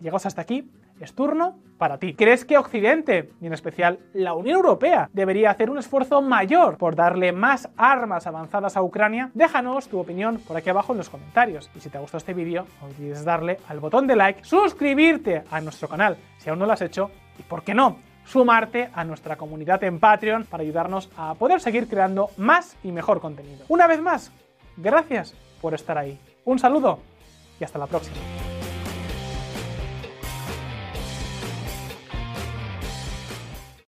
llegados 0.00 0.26
hasta 0.26 0.42
aquí, 0.42 0.68
es 0.98 1.14
turno 1.14 1.60
para 1.78 1.98
ti. 1.98 2.14
¿Crees 2.14 2.44
que 2.44 2.58
Occidente, 2.58 3.30
y 3.40 3.46
en 3.46 3.52
especial 3.52 4.00
la 4.12 4.34
Unión 4.34 4.56
Europea, 4.56 5.08
debería 5.12 5.52
hacer 5.52 5.70
un 5.70 5.78
esfuerzo 5.78 6.20
mayor 6.20 6.78
por 6.78 6.96
darle 6.96 7.30
más 7.30 7.68
armas 7.76 8.26
avanzadas 8.26 8.76
a 8.76 8.82
Ucrania? 8.82 9.30
Déjanos 9.34 9.86
tu 9.86 10.00
opinión 10.00 10.40
por 10.40 10.56
aquí 10.56 10.68
abajo 10.68 10.90
en 10.94 10.98
los 10.98 11.10
comentarios. 11.10 11.70
Y 11.76 11.78
si 11.78 11.90
te 11.90 11.98
ha 11.98 12.00
gustado 12.00 12.18
este 12.18 12.34
vídeo, 12.34 12.66
no 12.80 12.88
olvides 12.88 13.24
darle 13.24 13.58
al 13.68 13.78
botón 13.78 14.08
de 14.08 14.16
like, 14.16 14.42
suscribirte 14.42 15.44
a 15.48 15.60
nuestro 15.60 15.86
canal 15.86 16.16
si 16.38 16.50
aún 16.50 16.58
no 16.58 16.66
lo 16.66 16.72
has 16.72 16.82
hecho, 16.82 17.12
y 17.38 17.42
por 17.44 17.62
qué 17.62 17.72
no, 17.72 17.98
sumarte 18.28 18.90
a 18.94 19.04
nuestra 19.04 19.36
comunidad 19.36 19.82
en 19.84 19.98
Patreon 19.98 20.44
para 20.44 20.62
ayudarnos 20.62 21.08
a 21.16 21.34
poder 21.34 21.60
seguir 21.60 21.88
creando 21.88 22.30
más 22.36 22.76
y 22.82 22.92
mejor 22.92 23.20
contenido. 23.20 23.64
Una 23.68 23.86
vez 23.86 24.00
más, 24.00 24.30
gracias 24.76 25.34
por 25.60 25.74
estar 25.74 25.98
ahí. 25.98 26.18
Un 26.44 26.58
saludo 26.58 27.00
y 27.58 27.64
hasta 27.64 27.78
la 27.78 27.86
próxima. 27.86 28.16